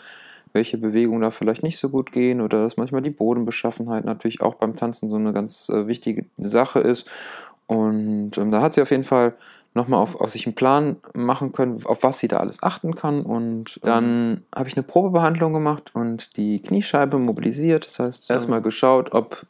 welche 0.52 0.78
Bewegungen 0.78 1.22
da 1.22 1.30
vielleicht 1.30 1.62
nicht 1.62 1.78
so 1.78 1.88
gut 1.88 2.12
gehen 2.12 2.40
oder 2.40 2.64
dass 2.64 2.76
manchmal 2.76 3.02
die 3.02 3.10
Bodenbeschaffenheit 3.10 4.04
natürlich 4.04 4.40
auch 4.40 4.54
beim 4.54 4.76
Tanzen 4.76 5.10
so 5.10 5.16
eine 5.16 5.32
ganz 5.32 5.68
äh, 5.68 5.86
wichtige 5.86 6.26
Sache 6.38 6.80
ist. 6.80 7.06
Und 7.66 8.36
ähm, 8.36 8.50
da 8.50 8.60
hat 8.60 8.74
sie 8.74 8.82
auf 8.82 8.90
jeden 8.90 9.04
Fall 9.04 9.34
nochmal 9.74 10.00
auf, 10.00 10.20
auf 10.20 10.30
sich 10.30 10.46
einen 10.46 10.54
Plan 10.54 10.96
machen 11.14 11.52
können, 11.52 11.80
auf 11.84 12.02
was 12.02 12.18
sie 12.18 12.28
da 12.28 12.38
alles 12.38 12.62
achten 12.62 12.94
kann. 12.96 13.22
Und 13.22 13.78
dann 13.82 14.30
mhm. 14.30 14.42
habe 14.54 14.68
ich 14.68 14.76
eine 14.76 14.82
Probebehandlung 14.82 15.52
gemacht 15.52 15.92
und 15.94 16.36
die 16.36 16.60
Kniescheibe 16.60 17.18
mobilisiert. 17.18 17.86
Das 17.86 17.98
heißt, 17.98 18.30
erstmal 18.30 18.62
geschaut, 18.62 19.14
ob 19.14 19.46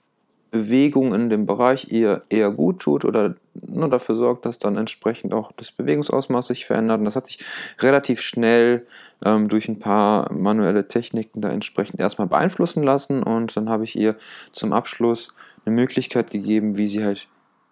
Bewegung 0.50 1.14
in 1.14 1.30
dem 1.30 1.46
Bereich 1.46 1.92
ihr 1.92 2.22
eher 2.28 2.50
gut 2.50 2.80
tut 2.80 3.04
oder 3.04 3.34
nur 3.54 3.88
dafür 3.88 4.16
sorgt, 4.16 4.46
dass 4.46 4.58
dann 4.58 4.76
entsprechend 4.76 5.32
auch 5.32 5.52
das 5.52 5.70
Bewegungsausmaß 5.70 6.48
sich 6.48 6.66
verändert. 6.66 6.98
Und 6.98 7.04
das 7.04 7.16
hat 7.16 7.26
sich 7.26 7.38
relativ 7.78 8.20
schnell 8.20 8.86
ähm, 9.24 9.48
durch 9.48 9.68
ein 9.68 9.78
paar 9.78 10.32
manuelle 10.32 10.88
Techniken 10.88 11.40
da 11.40 11.50
entsprechend 11.50 12.00
erstmal 12.00 12.26
beeinflussen 12.26 12.82
lassen. 12.82 13.22
Und 13.22 13.56
dann 13.56 13.68
habe 13.68 13.84
ich 13.84 13.96
ihr 13.96 14.16
zum 14.52 14.72
Abschluss 14.72 15.32
eine 15.64 15.74
Möglichkeit 15.74 16.30
gegeben, 16.30 16.78
wie 16.78 16.88
sie 16.88 17.04
halt 17.04 17.28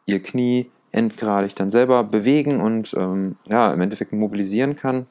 ihr 0.07 0.23
Knie 0.23 0.71
endgradig 0.93 1.55
dann 1.55 1.71
selber 1.71 2.05
bewegen 2.05 2.61
und 2.61 2.95
ähm, 2.97 3.37
ja, 3.49 3.73
im 3.73 3.81
Endeffekt 3.81 4.13
mobilisieren 4.13 4.75
kann, 4.77 5.07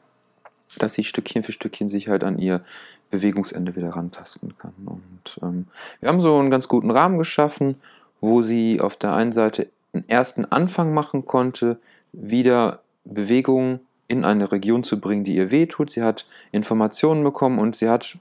dass 0.80 0.94
sie 0.94 1.04
Stückchen 1.04 1.44
für 1.44 1.52
Stückchen 1.52 1.88
sich 1.88 2.08
halt 2.08 2.24
an 2.24 2.40
ihr 2.40 2.62
Bewegungsende 3.10 3.76
wieder 3.76 3.90
rantasten 3.90 4.58
kann. 4.58 4.74
Und 4.86 5.40
ähm, 5.42 5.68
wir 6.00 6.10
haben 6.10 6.22
so 6.22 6.38
einen 6.38 6.50
ganz 6.50 6.68
guten 6.68 6.92
Rahmen 6.92 7.18
geschaffen, 7.18 7.76
wo 8.22 8.42
sie 8.42 8.82
auf 8.82 8.98
der 8.98 9.14
einen 9.14 9.32
Seite 9.32 9.70
einen 9.94 10.08
ersten 10.08 10.46
Anfang 10.46 10.94
machen 10.94 11.26
konnte, 11.26 11.80
wieder 12.12 12.82
Bewegungen 13.06 13.80
in 14.08 14.26
eine 14.26 14.52
Region 14.52 14.84
zu 14.84 15.00
bringen, 15.00 15.24
die 15.24 15.36
ihr 15.36 15.52
wehtut. 15.52 15.92
Sie 15.92 16.04
hat 16.04 16.26
Informationen 16.52 17.24
bekommen 17.24 17.60
und 17.60 17.76
sie 17.76 17.90
hat 17.90 18.18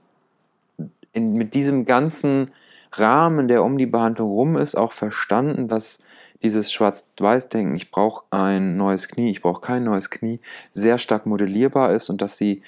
in, 1.12 1.34
mit 1.34 1.54
diesem 1.54 1.84
ganzen 1.84 2.50
Rahmen, 2.92 3.48
der 3.48 3.64
um 3.64 3.78
die 3.78 3.86
Behandlung 3.86 4.30
rum 4.30 4.56
ist, 4.56 4.74
auch 4.74 4.92
verstanden, 4.92 5.68
dass 5.68 5.98
dieses 6.42 6.72
Schwarz-Weiß-Denken, 6.72 7.74
ich 7.74 7.90
brauche 7.90 8.24
ein 8.30 8.76
neues 8.76 9.08
Knie, 9.08 9.30
ich 9.30 9.42
brauche 9.42 9.60
kein 9.60 9.84
neues 9.84 10.10
Knie, 10.10 10.40
sehr 10.70 10.98
stark 10.98 11.26
modellierbar 11.26 11.92
ist 11.92 12.10
und 12.10 12.20
dass 12.20 12.36
sie 12.36 12.62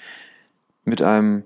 mit 0.85 1.01
einem 1.01 1.45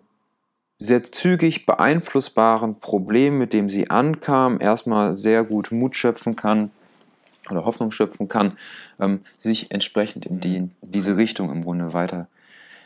sehr 0.79 1.03
zügig 1.03 1.65
beeinflussbaren 1.65 2.79
Problem, 2.79 3.37
mit 3.37 3.53
dem 3.53 3.69
sie 3.69 3.89
ankam, 3.89 4.59
erstmal 4.59 5.13
sehr 5.13 5.43
gut 5.43 5.71
Mut 5.71 5.95
schöpfen 5.95 6.35
kann 6.35 6.71
oder 7.49 7.65
Hoffnung 7.65 7.91
schöpfen 7.91 8.27
kann, 8.27 8.57
ähm, 8.99 9.21
sich 9.39 9.71
entsprechend 9.71 10.25
in, 10.25 10.39
die, 10.39 10.55
in 10.57 10.71
diese 10.81 11.17
Richtung 11.17 11.51
im 11.51 11.63
Grunde 11.63 11.93
weiter 11.93 12.27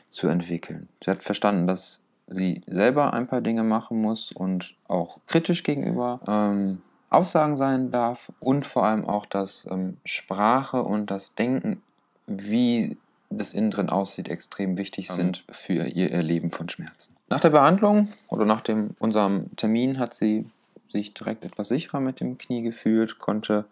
zu 0.09 0.27
entwickeln. 0.27 0.87
Sie 1.03 1.11
hat 1.11 1.23
verstanden, 1.23 1.67
dass 1.67 1.99
sie 2.27 2.61
selber 2.65 3.13
ein 3.13 3.27
paar 3.27 3.41
Dinge 3.41 3.63
machen 3.63 4.01
muss 4.01 4.31
und 4.31 4.75
auch 4.87 5.19
kritisch 5.27 5.63
gegenüber 5.63 6.19
ähm, 6.27 6.81
Aussagen 7.09 7.55
sein 7.55 7.91
darf 7.91 8.31
und 8.39 8.65
vor 8.65 8.85
allem 8.85 9.05
auch, 9.05 9.25
dass 9.25 9.67
ähm, 9.71 9.97
Sprache 10.03 10.83
und 10.83 11.09
das 11.09 11.35
Denken, 11.35 11.81
wie 12.25 12.97
das 13.29 13.53
innen 13.53 13.71
drin 13.71 13.89
aussieht, 13.89 14.29
extrem 14.29 14.77
wichtig 14.77 15.09
sind 15.09 15.43
für 15.49 15.85
ihr 15.85 16.11
Erleben 16.11 16.51
von 16.51 16.69
Schmerzen. 16.69 17.16
Nach 17.29 17.39
der 17.39 17.49
Behandlung 17.49 18.09
oder 18.29 18.45
nach 18.45 18.61
dem, 18.61 18.91
unserem 18.99 19.55
Termin 19.57 19.99
hat 19.99 20.13
sie 20.13 20.49
sich 20.87 21.13
direkt 21.13 21.43
etwas 21.43 21.67
sicherer 21.67 21.99
mit 21.99 22.19
dem 22.19 22.37
Knie 22.37 22.61
gefühlt, 22.61 23.19
konnte 23.19 23.65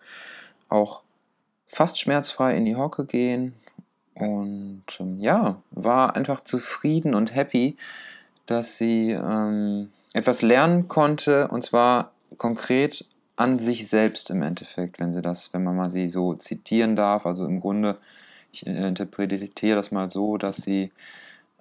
auch 0.68 1.02
fast 1.66 2.00
schmerzfrei 2.00 2.56
in 2.56 2.66
die 2.66 2.76
Hocke 2.76 3.06
gehen 3.06 3.54
und 4.14 4.84
ähm, 5.00 5.20
ja, 5.20 5.62
war 5.72 6.16
einfach 6.16 6.44
zufrieden 6.44 7.16
und 7.16 7.34
happy, 7.34 7.78
dass 8.46 8.78
sie 8.78 9.12
ähm, 9.12 9.92
etwas 10.14 10.42
lernen 10.42 10.88
konnte 10.88 11.48
und 11.48 11.64
zwar 11.64 12.12
konkret 12.38 13.06
an 13.36 13.60
sich 13.60 13.88
selbst 13.90 14.30
im 14.30 14.42
Endeffekt, 14.42 15.00
wenn 15.00 15.14
sie 15.14 15.22
das, 15.22 15.54
wenn 15.54 15.64
man 15.64 15.76
mal 15.76 15.90
sie 15.90 16.10
so 16.10 16.36
zitieren 16.36 16.96
darf. 16.96 17.26
Also 17.26 17.46
im 17.46 17.60
Grunde, 17.60 17.98
Ich 18.52 18.66
interpretiere 18.66 19.76
das 19.76 19.92
mal 19.92 20.10
so, 20.10 20.38
dass 20.38 20.58
sie 20.58 20.92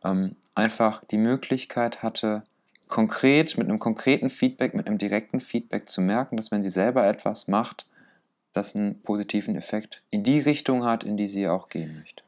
ähm, 0.04 0.36
einfach 0.54 1.04
die 1.04 1.18
Möglichkeit 1.18 2.02
hatte, 2.02 2.42
konkret, 2.88 3.56
mit 3.58 3.68
einem 3.68 3.78
konkreten 3.78 4.30
Feedback, 4.30 4.74
mit 4.74 4.86
einem 4.86 4.98
direkten 4.98 5.40
Feedback 5.40 5.88
zu 5.88 6.00
merken, 6.00 6.36
dass 6.36 6.50
wenn 6.50 6.62
sie 6.62 6.70
selber 6.70 7.06
etwas 7.06 7.48
macht, 7.48 7.86
das 8.52 8.76
einen 8.76 9.02
positiven 9.02 9.56
Effekt 9.56 10.02
in 10.10 10.22
die 10.22 10.38
Richtung 10.38 10.84
hat, 10.84 11.02
in 11.02 11.16
die 11.16 11.26
sie 11.26 11.48
auch 11.48 11.68
gehen 11.68 11.96
möchte. 11.98 12.22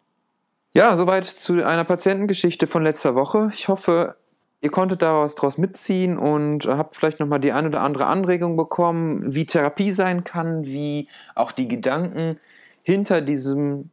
Ja, 0.72 0.96
soweit 0.96 1.24
zu 1.24 1.64
einer 1.64 1.84
Patientengeschichte 1.84 2.66
von 2.66 2.82
letzter 2.82 3.14
Woche. 3.14 3.48
Ich 3.52 3.68
hoffe, 3.68 4.16
ihr 4.60 4.70
konntet 4.70 5.02
da 5.02 5.20
was 5.20 5.34
draus 5.34 5.56
mitziehen 5.56 6.18
und 6.18 6.66
habt 6.66 6.96
vielleicht 6.96 7.20
nochmal 7.20 7.40
die 7.40 7.52
eine 7.52 7.68
oder 7.68 7.80
andere 7.80 8.06
Anregung 8.06 8.56
bekommen, 8.56 9.34
wie 9.34 9.46
Therapie 9.46 9.92
sein 9.92 10.24
kann, 10.24 10.66
wie 10.66 11.08
auch 11.34 11.52
die 11.52 11.68
Gedanken 11.68 12.38
hinter 12.82 13.20
diesem 13.20 13.90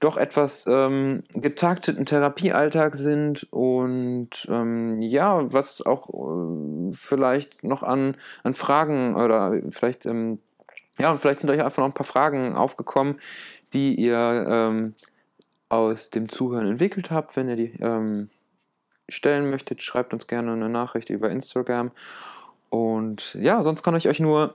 doch 0.00 0.16
etwas 0.16 0.66
ähm, 0.68 1.22
getakteten 1.32 2.04
Therapiealltag 2.04 2.94
sind 2.94 3.46
und 3.50 4.46
ähm, 4.48 5.00
ja, 5.00 5.50
was 5.52 5.84
auch 5.84 6.10
äh, 6.10 6.92
vielleicht 6.92 7.64
noch 7.64 7.82
an, 7.82 8.16
an 8.42 8.54
Fragen 8.54 9.16
oder 9.16 9.54
vielleicht, 9.70 10.04
ähm, 10.04 10.40
ja, 10.98 11.10
und 11.10 11.20
vielleicht 11.20 11.40
sind 11.40 11.50
euch 11.50 11.62
einfach 11.62 11.78
noch 11.78 11.86
ein 11.86 11.94
paar 11.94 12.06
Fragen 12.06 12.54
aufgekommen, 12.54 13.18
die 13.72 13.94
ihr 13.94 14.46
ähm, 14.46 14.94
aus 15.70 16.10
dem 16.10 16.28
Zuhören 16.28 16.66
entwickelt 16.66 17.10
habt. 17.10 17.34
Wenn 17.34 17.48
ihr 17.48 17.56
die 17.56 17.72
ähm, 17.80 18.28
stellen 19.08 19.48
möchtet, 19.48 19.82
schreibt 19.82 20.12
uns 20.12 20.26
gerne 20.26 20.52
eine 20.52 20.68
Nachricht 20.68 21.08
über 21.08 21.30
Instagram. 21.30 21.92
Und 22.68 23.34
ja, 23.34 23.62
sonst 23.62 23.82
kann 23.82 23.96
ich 23.96 24.08
euch 24.08 24.20
nur, 24.20 24.54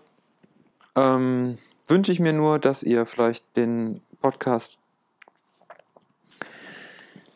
ähm, 0.95 1.57
wünsche 1.87 2.11
ich 2.11 2.19
mir 2.19 2.33
nur, 2.33 2.59
dass 2.59 2.83
ihr 2.83 3.07
vielleicht 3.07 3.57
den 3.57 4.01
Podcast 4.21 4.79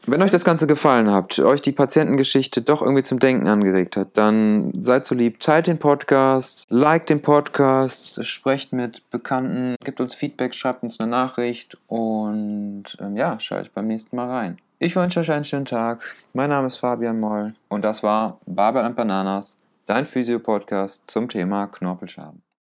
wenn 0.08 0.22
euch 0.22 0.32
das 0.32 0.44
Ganze 0.44 0.68
gefallen 0.68 1.12
hat, 1.12 1.40
euch 1.40 1.62
die 1.62 1.72
Patientengeschichte 1.72 2.62
doch 2.62 2.82
irgendwie 2.82 3.04
zum 3.04 3.20
Denken 3.20 3.48
angeregt 3.48 3.98
hat, 3.98 4.10
dann 4.16 4.72
seid 4.84 5.06
so 5.06 5.16
lieb, 5.16 5.40
teilt 5.40 5.68
den 5.68 5.78
Podcast, 5.78 6.66
liked 6.70 7.10
den 7.10 7.22
Podcast, 7.22 8.26
sprecht 8.26 8.74
mit 8.74 9.10
Bekannten, 9.12 9.76
gebt 9.84 10.02
uns 10.02 10.16
Feedback, 10.16 10.56
schreibt 10.56 10.84
uns 10.84 11.00
eine 11.00 11.10
Nachricht 11.10 11.78
und 11.88 12.84
ähm, 13.00 13.16
ja, 13.16 13.40
schaltet 13.40 13.74
beim 13.74 13.88
nächsten 13.88 14.16
Mal 14.16 14.30
rein. 14.30 14.58
Ich 14.80 14.96
wünsche 14.96 15.20
euch 15.20 15.32
einen 15.32 15.46
schönen 15.46 15.66
Tag. 15.66 16.02
Mein 16.34 16.50
Name 16.50 16.68
ist 16.68 16.78
Fabian 16.78 17.20
Moll 17.20 17.54
und 17.70 17.84
das 17.84 18.02
war 18.02 18.40
Barbel 18.48 18.84
and 18.84 18.96
Bananas, 18.96 19.60
dein 19.86 20.06
Physio-Podcast 20.06 21.04
zum 21.06 21.30
Thema 21.30 21.68
Knorpelschaden. 21.68 22.42